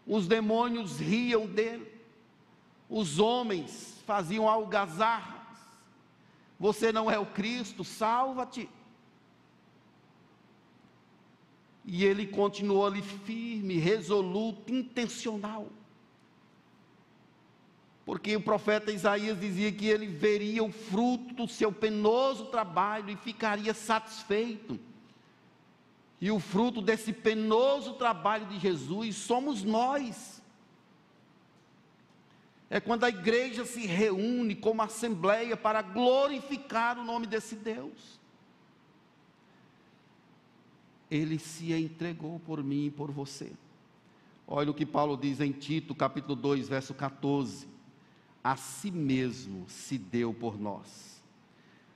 os 0.06 0.28
demônios 0.28 1.00
riam 1.00 1.46
dele, 1.46 1.90
os 2.88 3.18
homens 3.18 4.00
faziam 4.06 4.48
algazarras. 4.48 5.34
Você 6.60 6.92
não 6.92 7.10
é 7.10 7.18
o 7.18 7.26
Cristo, 7.26 7.82
salva-te. 7.82 8.68
E 11.84 12.04
ele 12.04 12.26
continuou 12.26 12.86
ali 12.86 13.00
firme, 13.00 13.78
resoluto, 13.78 14.72
intencional. 14.72 15.68
Porque 18.04 18.36
o 18.36 18.42
profeta 18.42 18.92
Isaías 18.92 19.40
dizia 19.40 19.72
que 19.72 19.86
ele 19.86 20.06
veria 20.06 20.62
o 20.62 20.70
fruto 20.70 21.34
do 21.34 21.48
seu 21.48 21.72
penoso 21.72 22.46
trabalho 22.46 23.10
e 23.10 23.16
ficaria 23.16 23.72
satisfeito. 23.72 24.78
E 26.20 26.30
o 26.30 26.40
fruto 26.40 26.80
desse 26.80 27.12
penoso 27.12 27.94
trabalho 27.94 28.46
de 28.46 28.58
Jesus 28.58 29.16
somos 29.16 29.62
nós. 29.62 30.42
É 32.68 32.80
quando 32.80 33.04
a 33.04 33.08
igreja 33.08 33.64
se 33.64 33.86
reúne 33.86 34.54
como 34.54 34.82
assembleia 34.82 35.56
para 35.56 35.82
glorificar 35.82 36.98
o 36.98 37.04
nome 37.04 37.26
desse 37.26 37.54
Deus. 37.54 38.18
Ele 41.10 41.38
se 41.38 41.72
entregou 41.72 42.40
por 42.40 42.64
mim 42.64 42.86
e 42.86 42.90
por 42.90 43.10
você. 43.12 43.52
Olha 44.48 44.70
o 44.70 44.74
que 44.74 44.86
Paulo 44.86 45.16
diz 45.16 45.40
em 45.40 45.52
Tito, 45.52 45.94
capítulo 45.94 46.34
2, 46.34 46.68
verso 46.68 46.94
14. 46.94 47.68
A 48.42 48.56
si 48.56 48.90
mesmo 48.90 49.68
se 49.68 49.98
deu 49.98 50.32
por 50.32 50.58
nós, 50.58 51.20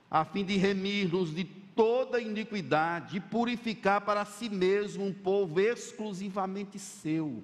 a 0.09 0.25
fim 0.25 0.43
de 0.43 0.57
remir-nos 0.57 1.33
de 1.33 1.45
toda 1.81 2.21
iniquidade 2.21 3.17
e 3.17 3.19
purificar 3.19 4.01
para 4.01 4.23
si 4.23 4.47
mesmo 4.47 5.03
um 5.03 5.11
povo 5.11 5.59
exclusivamente 5.59 6.77
seu, 6.77 7.43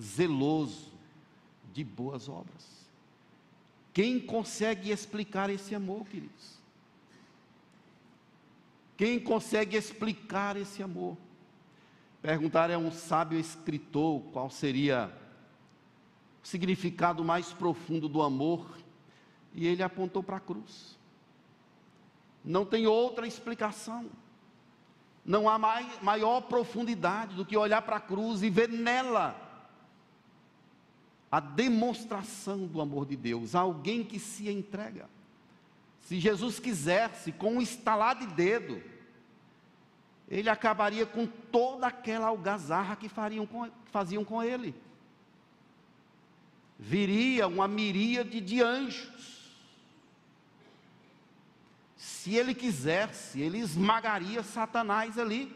zeloso 0.00 0.90
de 1.72 1.84
boas 1.84 2.28
obras. 2.28 2.90
Quem 3.92 4.18
consegue 4.18 4.90
explicar 4.90 5.48
esse 5.48 5.76
amor, 5.76 6.04
queridos? 6.08 6.58
Quem 8.96 9.20
consegue 9.20 9.76
explicar 9.76 10.56
esse 10.56 10.82
amor? 10.82 11.16
Perguntaram 12.20 12.74
a 12.74 12.78
um 12.78 12.90
sábio 12.90 13.38
escritor 13.38 14.22
qual 14.32 14.50
seria 14.50 15.16
o 16.42 16.48
significado 16.48 17.22
mais 17.22 17.52
profundo 17.52 18.08
do 18.08 18.22
amor, 18.22 18.76
e 19.54 19.68
ele 19.68 19.84
apontou 19.84 20.20
para 20.20 20.38
a 20.38 20.40
cruz. 20.40 21.00
Não 22.44 22.64
tem 22.64 22.86
outra 22.86 23.26
explicação. 23.26 24.10
Não 25.24 25.48
há 25.48 25.58
mai, 25.58 25.88
maior 26.02 26.40
profundidade 26.42 27.34
do 27.34 27.46
que 27.46 27.56
olhar 27.56 27.82
para 27.82 27.96
a 27.96 28.00
cruz 28.00 28.42
e 28.42 28.50
ver 28.50 28.68
nela 28.68 29.36
a 31.30 31.40
demonstração 31.40 32.66
do 32.66 32.80
amor 32.80 33.06
de 33.06 33.16
Deus, 33.16 33.54
alguém 33.54 34.04
que 34.04 34.18
se 34.18 34.50
entrega. 34.50 35.08
Se 36.00 36.20
Jesus 36.20 36.58
quisesse, 36.58 37.32
com 37.32 37.54
um 37.54 37.62
estalar 37.62 38.18
de 38.18 38.26
dedo, 38.26 38.82
ele 40.28 40.50
acabaria 40.50 41.06
com 41.06 41.26
toda 41.26 41.86
aquela 41.86 42.26
algazarra 42.26 42.96
que, 42.96 43.08
com, 43.08 43.70
que 43.70 43.90
faziam 43.90 44.24
com 44.24 44.42
ele. 44.42 44.74
Viria 46.78 47.46
uma 47.46 47.68
miríade 47.68 48.40
de 48.40 48.60
anjos. 48.60 49.41
Se 52.22 52.36
ele 52.36 52.54
quisesse, 52.54 53.40
ele 53.40 53.58
esmagaria 53.58 54.44
Satanás 54.44 55.18
ali, 55.18 55.52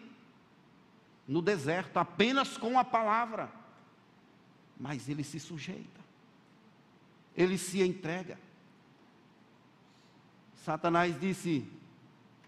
no 1.28 1.40
deserto, 1.40 1.96
apenas 1.96 2.58
com 2.58 2.76
a 2.76 2.82
palavra. 2.82 3.48
Mas 4.76 5.08
ele 5.08 5.22
se 5.22 5.38
sujeita, 5.38 6.00
ele 7.36 7.56
se 7.56 7.80
entrega. 7.80 8.36
Satanás 10.56 11.16
disse: 11.20 11.70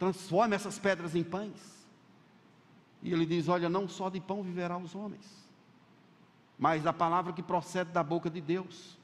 transforme 0.00 0.56
essas 0.56 0.80
pedras 0.80 1.14
em 1.14 1.22
pães. 1.22 1.86
E 3.00 3.12
ele 3.12 3.24
diz: 3.24 3.46
Olha, 3.46 3.68
não 3.68 3.86
só 3.86 4.10
de 4.10 4.20
pão 4.20 4.42
viverá 4.42 4.76
os 4.76 4.96
homens, 4.96 5.48
mas 6.58 6.82
da 6.82 6.92
palavra 6.92 7.32
que 7.32 7.42
procede 7.42 7.92
da 7.92 8.02
boca 8.02 8.28
de 8.28 8.40
Deus. 8.40 8.98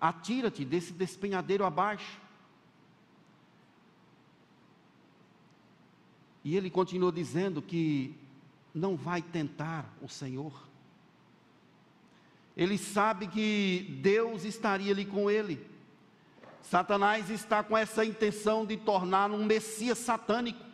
Atira-te 0.00 0.64
desse 0.64 0.94
despenhadeiro 0.94 1.66
abaixo. 1.66 2.23
E 6.44 6.54
ele 6.56 6.68
continua 6.68 7.10
dizendo 7.10 7.62
que 7.62 8.14
não 8.74 8.96
vai 8.96 9.22
tentar 9.22 9.90
o 10.02 10.08
Senhor. 10.08 10.52
Ele 12.56 12.76
sabe 12.76 13.26
que 13.26 13.98
Deus 14.02 14.44
estaria 14.44 14.92
ali 14.92 15.06
com 15.06 15.30
ele. 15.30 15.64
Satanás 16.60 17.30
está 17.30 17.62
com 17.62 17.76
essa 17.76 18.04
intenção 18.04 18.64
de 18.64 18.76
tornar 18.76 19.30
um 19.30 19.44
Messias 19.44 19.98
satânico. 19.98 20.64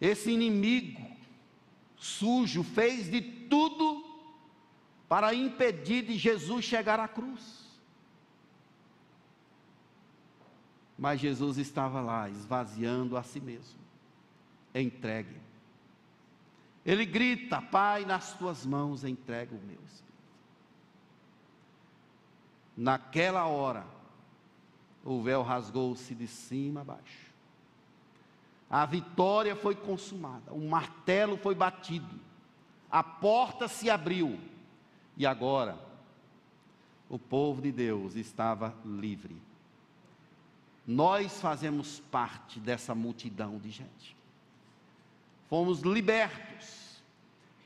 Esse 0.00 0.30
inimigo 0.30 1.04
sujo 1.96 2.62
fez 2.62 3.10
de 3.10 3.20
tudo 3.20 4.04
para 5.08 5.34
impedir 5.34 6.04
de 6.04 6.18
Jesus 6.18 6.64
chegar 6.64 7.00
à 7.00 7.08
cruz. 7.08 7.65
Mas 10.98 11.20
Jesus 11.20 11.58
estava 11.58 12.00
lá, 12.00 12.28
esvaziando 12.30 13.16
a 13.16 13.22
si 13.22 13.40
mesmo, 13.40 13.78
entregue. 14.74 15.36
Ele 16.84 17.04
grita: 17.04 17.60
Pai, 17.60 18.04
nas 18.04 18.32
tuas 18.34 18.64
mãos 18.64 19.04
entrego 19.04 19.56
o 19.56 19.60
meu 19.60 19.78
espírito. 19.84 20.06
Naquela 22.76 23.46
hora, 23.46 23.86
o 25.04 25.22
véu 25.22 25.42
rasgou-se 25.42 26.14
de 26.14 26.26
cima 26.26 26.80
a 26.80 26.84
baixo. 26.84 27.26
A 28.68 28.84
vitória 28.84 29.54
foi 29.54 29.74
consumada, 29.74 30.52
o 30.52 30.68
martelo 30.68 31.36
foi 31.36 31.54
batido, 31.54 32.18
a 32.90 33.02
porta 33.02 33.68
se 33.68 33.88
abriu, 33.88 34.38
e 35.16 35.24
agora 35.24 35.78
o 37.08 37.18
povo 37.18 37.62
de 37.62 37.70
Deus 37.70 38.16
estava 38.16 38.74
livre. 38.84 39.45
Nós 40.86 41.40
fazemos 41.40 42.00
parte 42.10 42.60
dessa 42.60 42.94
multidão 42.94 43.58
de 43.58 43.70
gente. 43.70 44.16
Fomos 45.48 45.80
libertos. 45.80 47.02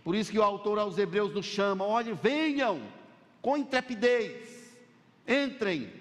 Por 0.03 0.15
isso 0.15 0.31
que 0.31 0.39
o 0.39 0.43
autor 0.43 0.79
aos 0.79 0.97
Hebreus 0.97 1.35
nos 1.35 1.45
chama: 1.45 1.85
olhe, 1.85 2.15
venham 2.15 2.81
com 3.43 3.57
intrepidez, 3.57 4.75
entrem 5.27 5.93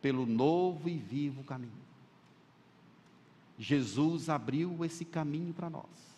pelo 0.00 0.24
novo 0.24 0.88
e 0.88 0.96
vivo 0.96 1.44
caminho. 1.44 1.72
Jesus 3.58 4.28
abriu 4.28 4.84
esse 4.84 5.04
caminho 5.04 5.52
para 5.52 5.68
nós. 5.68 6.08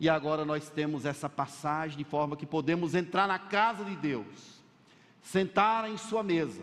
E 0.00 0.08
agora 0.08 0.44
nós 0.44 0.70
temos 0.70 1.04
essa 1.04 1.28
passagem 1.28 1.98
de 1.98 2.04
forma 2.04 2.36
que 2.36 2.46
podemos 2.46 2.94
entrar 2.94 3.26
na 3.26 3.38
casa 3.38 3.84
de 3.84 3.96
Deus, 3.96 4.62
sentar 5.20 5.90
em 5.90 5.96
sua 5.96 6.22
mesa, 6.22 6.62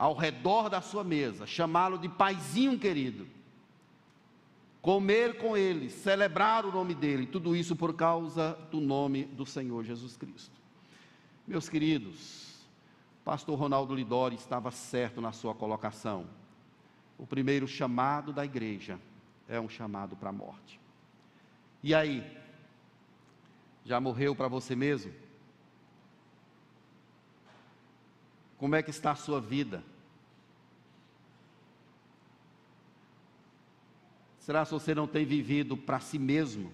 ao 0.00 0.14
redor 0.14 0.70
da 0.70 0.80
sua 0.80 1.04
mesa, 1.04 1.46
chamá-lo 1.46 1.98
de 1.98 2.08
paizinho 2.08 2.78
querido, 2.78 3.26
comer 4.80 5.36
com 5.36 5.54
ele, 5.54 5.90
celebrar 5.90 6.64
o 6.64 6.72
nome 6.72 6.94
dele, 6.94 7.26
tudo 7.26 7.54
isso 7.54 7.76
por 7.76 7.92
causa 7.92 8.58
do 8.70 8.80
nome 8.80 9.26
do 9.26 9.44
Senhor 9.44 9.84
Jesus 9.84 10.16
Cristo. 10.16 10.58
Meus 11.46 11.68
queridos, 11.68 12.64
pastor 13.22 13.58
Ronaldo 13.58 13.94
Lidori 13.94 14.36
estava 14.36 14.70
certo 14.70 15.20
na 15.20 15.32
sua 15.32 15.54
colocação 15.54 16.26
o 17.20 17.26
primeiro 17.26 17.68
chamado 17.68 18.32
da 18.32 18.46
igreja 18.46 18.98
é 19.46 19.60
um 19.60 19.68
chamado 19.68 20.16
para 20.16 20.30
a 20.30 20.32
morte. 20.32 20.80
E 21.82 21.94
aí? 21.94 22.24
Já 23.84 24.00
morreu 24.00 24.34
para 24.34 24.48
você 24.48 24.74
mesmo? 24.74 25.12
Como 28.56 28.74
é 28.74 28.82
que 28.82 28.88
está 28.88 29.10
a 29.10 29.16
sua 29.16 29.38
vida? 29.38 29.84
Será 34.40 34.64
que 34.64 34.72
você 34.72 34.94
não 34.94 35.06
tem 35.06 35.24
vivido 35.24 35.76
para 35.76 36.00
si 36.00 36.18
mesmo? 36.18 36.72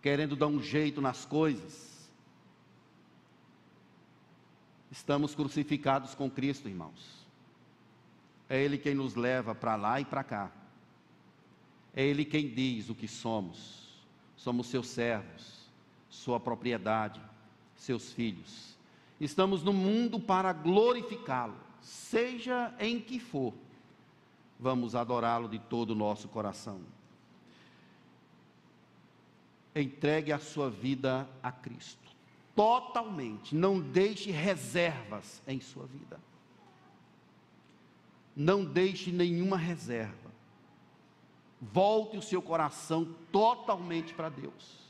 Querendo 0.00 0.34
dar 0.34 0.46
um 0.46 0.60
jeito 0.60 1.00
nas 1.00 1.24
coisas? 1.24 2.10
Estamos 4.90 5.34
crucificados 5.34 6.14
com 6.14 6.30
Cristo, 6.30 6.68
irmãos. 6.68 7.26
É 8.48 8.62
Ele 8.62 8.78
quem 8.78 8.94
nos 8.94 9.14
leva 9.14 9.54
para 9.54 9.76
lá 9.76 10.00
e 10.00 10.04
para 10.04 10.24
cá. 10.24 10.50
É 11.94 12.02
Ele 12.02 12.24
quem 12.24 12.48
diz 12.48 12.88
o 12.88 12.94
que 12.94 13.06
somos. 13.06 14.02
Somos 14.36 14.66
seus 14.66 14.88
servos, 14.88 15.68
sua 16.08 16.40
propriedade, 16.40 17.20
seus 17.76 18.12
filhos. 18.12 18.76
Estamos 19.20 19.62
no 19.62 19.72
mundo 19.72 20.18
para 20.18 20.52
glorificá-lo, 20.52 21.56
seja 21.80 22.74
em 22.78 23.00
que 23.00 23.18
for. 23.18 23.54
Vamos 24.58 24.94
adorá-lo 24.94 25.48
de 25.48 25.58
todo 25.58 25.90
o 25.90 25.94
nosso 25.94 26.28
coração. 26.28 26.80
Entregue 29.74 30.32
a 30.32 30.38
sua 30.38 30.70
vida 30.70 31.28
a 31.42 31.50
Cristo, 31.50 32.10
totalmente. 32.54 33.54
Não 33.54 33.80
deixe 33.80 34.30
reservas 34.30 35.42
em 35.46 35.60
sua 35.60 35.86
vida 35.86 36.20
não 38.36 38.64
deixe 38.64 39.12
nenhuma 39.12 39.56
reserva. 39.56 40.32
Volte 41.60 42.16
o 42.16 42.22
seu 42.22 42.42
coração 42.42 43.14
totalmente 43.30 44.12
para 44.12 44.28
Deus. 44.28 44.84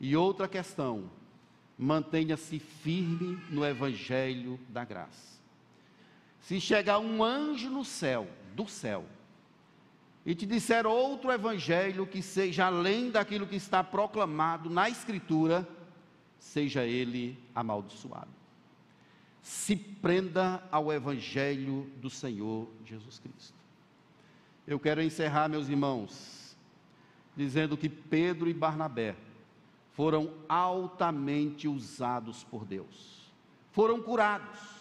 E 0.00 0.16
outra 0.16 0.48
questão, 0.48 1.10
mantenha-se 1.78 2.58
firme 2.58 3.38
no 3.50 3.64
evangelho 3.64 4.58
da 4.68 4.84
graça. 4.84 5.35
Se 6.46 6.60
chegar 6.60 7.00
um 7.00 7.24
anjo 7.24 7.68
no 7.68 7.84
céu, 7.84 8.28
do 8.54 8.68
céu, 8.68 9.04
e 10.24 10.32
te 10.32 10.46
disser 10.46 10.86
outro 10.86 11.32
evangelho 11.32 12.06
que 12.06 12.22
seja 12.22 12.66
além 12.66 13.10
daquilo 13.10 13.48
que 13.48 13.56
está 13.56 13.82
proclamado 13.82 14.70
na 14.70 14.88
Escritura, 14.88 15.68
seja 16.38 16.84
ele 16.84 17.36
amaldiçoado. 17.52 18.30
Se 19.42 19.74
prenda 19.74 20.62
ao 20.70 20.92
Evangelho 20.92 21.90
do 21.96 22.08
Senhor 22.08 22.68
Jesus 22.84 23.18
Cristo. 23.18 23.58
Eu 24.68 24.78
quero 24.78 25.02
encerrar, 25.02 25.48
meus 25.48 25.68
irmãos, 25.68 26.56
dizendo 27.36 27.76
que 27.76 27.88
Pedro 27.88 28.48
e 28.48 28.54
Barnabé 28.54 29.16
foram 29.94 30.32
altamente 30.48 31.66
usados 31.66 32.44
por 32.44 32.64
Deus, 32.64 33.32
foram 33.72 34.00
curados, 34.00 34.75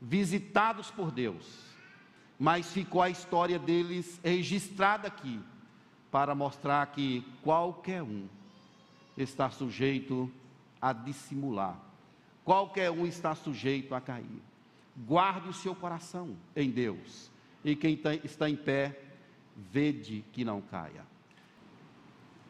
visitados 0.00 0.90
por 0.90 1.10
Deus, 1.10 1.46
mas 2.38 2.72
ficou 2.72 3.02
a 3.02 3.10
história 3.10 3.58
deles 3.58 4.20
registrada 4.22 5.08
aqui, 5.08 5.40
para 6.10 6.34
mostrar 6.34 6.86
que 6.86 7.26
qualquer 7.42 8.02
um 8.02 8.26
está 9.16 9.50
sujeito 9.50 10.30
a 10.80 10.92
dissimular 10.92 11.86
qualquer 12.46 12.92
um 12.92 13.04
está 13.04 13.34
sujeito 13.34 13.92
a 13.92 14.00
cair. 14.00 14.40
Guarde 14.96 15.48
o 15.48 15.52
seu 15.52 15.74
coração 15.74 16.36
em 16.54 16.70
Deus, 16.70 17.28
e 17.62 17.74
quem 17.74 17.96
tá, 17.96 18.14
está 18.14 18.48
em 18.48 18.56
pé, 18.56 19.02
vede 19.56 20.24
que 20.32 20.44
não 20.44 20.62
caia. 20.62 21.04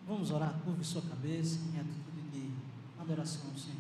Vamos 0.06 0.30
orar, 0.30 0.56
curve 0.60 0.84
sua 0.84 1.02
cabeça 1.02 1.58
em 1.58 1.80
atitude 1.80 2.20
de 2.30 2.50
adoração 3.00 3.50
ao 3.50 3.56
Senhor. 3.56 3.78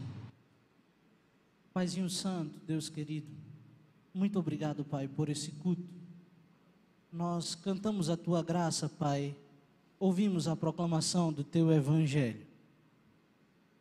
Paizinho 1.72 2.08
Santo, 2.08 2.58
Deus 2.66 2.88
querido, 2.88 3.28
muito 4.16 4.38
obrigado, 4.38 4.82
Pai, 4.82 5.06
por 5.06 5.28
esse 5.28 5.50
culto. 5.50 5.84
Nós 7.12 7.54
cantamos 7.54 8.08
a 8.08 8.16
tua 8.16 8.42
graça, 8.42 8.88
Pai, 8.88 9.36
ouvimos 10.00 10.48
a 10.48 10.56
proclamação 10.56 11.30
do 11.30 11.44
teu 11.44 11.70
evangelho. 11.70 12.46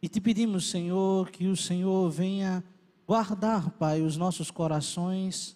E 0.01 0.09
te 0.09 0.19
pedimos, 0.19 0.69
Senhor, 0.69 1.31
que 1.31 1.47
o 1.47 1.55
Senhor 1.55 2.09
venha 2.11 2.61
guardar, 3.07 3.69
Pai, 3.71 4.01
os 4.01 4.17
nossos 4.17 4.51
corações 4.51 5.55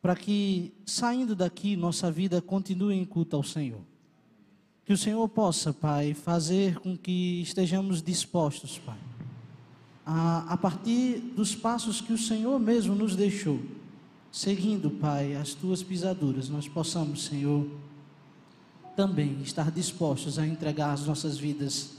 para 0.00 0.14
que, 0.14 0.72
saindo 0.86 1.34
daqui, 1.34 1.74
nossa 1.74 2.08
vida 2.10 2.40
continue 2.40 2.94
em 2.94 3.04
culto 3.04 3.34
ao 3.34 3.42
Senhor. 3.42 3.80
Que 4.84 4.92
o 4.92 4.98
Senhor 4.98 5.28
possa, 5.28 5.72
Pai, 5.72 6.14
fazer 6.14 6.78
com 6.78 6.96
que 6.96 7.42
estejamos 7.42 8.00
dispostos, 8.00 8.78
Pai, 8.78 8.98
a, 10.06 10.52
a 10.52 10.56
partir 10.56 11.18
dos 11.18 11.56
passos 11.56 12.00
que 12.00 12.12
o 12.12 12.18
Senhor 12.18 12.60
mesmo 12.60 12.94
nos 12.94 13.16
deixou, 13.16 13.60
seguindo, 14.30 14.90
Pai, 14.90 15.34
as 15.36 15.54
tuas 15.54 15.82
pisaduras, 15.82 16.48
nós 16.48 16.68
possamos, 16.68 17.24
Senhor, 17.24 17.66
também 18.96 19.40
estar 19.42 19.70
dispostos 19.70 20.38
a 20.38 20.46
entregar 20.46 20.92
as 20.92 21.06
nossas 21.06 21.38
vidas 21.38 21.98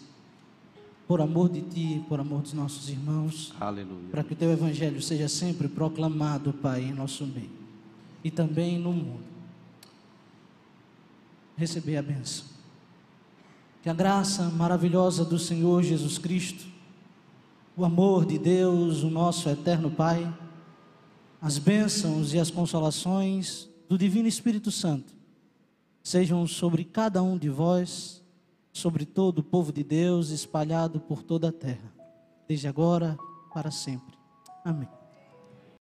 por 1.07 1.19
amor 1.19 1.49
de 1.49 1.61
Ti, 1.61 2.05
por 2.07 2.19
amor 2.19 2.41
dos 2.41 2.53
nossos 2.53 2.89
irmãos. 2.89 3.53
Aleluia. 3.59 4.09
Para 4.11 4.23
que 4.23 4.33
o 4.33 4.35
Teu 4.35 4.51
Evangelho 4.51 5.01
seja 5.01 5.27
sempre 5.27 5.67
proclamado, 5.67 6.53
Pai, 6.53 6.83
em 6.83 6.93
nosso 6.93 7.25
meio 7.25 7.61
e 8.23 8.29
também 8.29 8.77
no 8.77 8.93
mundo. 8.93 9.23
Receber 11.55 11.97
a 11.97 12.01
benção. 12.01 12.45
Que 13.81 13.89
a 13.89 13.93
graça 13.93 14.43
maravilhosa 14.49 15.25
do 15.25 15.39
Senhor 15.39 15.83
Jesus 15.83 16.17
Cristo, 16.17 16.65
o 17.75 17.83
amor 17.83 18.25
de 18.25 18.37
Deus, 18.37 19.03
o 19.03 19.09
nosso 19.09 19.49
eterno 19.49 19.89
Pai, 19.89 20.31
as 21.41 21.57
bênçãos 21.57 22.33
e 22.35 22.39
as 22.39 22.51
consolações 22.51 23.67
do 23.89 23.97
Divino 23.97 24.27
Espírito 24.27 24.69
Santo 24.69 25.15
sejam 26.03 26.45
sobre 26.45 26.83
cada 26.83 27.21
um 27.21 27.37
de 27.37 27.49
vós, 27.49 28.23
sobre 28.71 29.05
todo 29.05 29.39
o 29.39 29.43
povo 29.43 29.71
de 29.71 29.83
Deus 29.83 30.29
espalhado 30.29 30.99
por 30.99 31.23
toda 31.23 31.49
a 31.49 31.51
terra, 31.51 31.91
desde 32.47 32.67
agora 32.67 33.17
para 33.53 33.71
sempre. 33.71 34.15
Amém. 34.63 35.00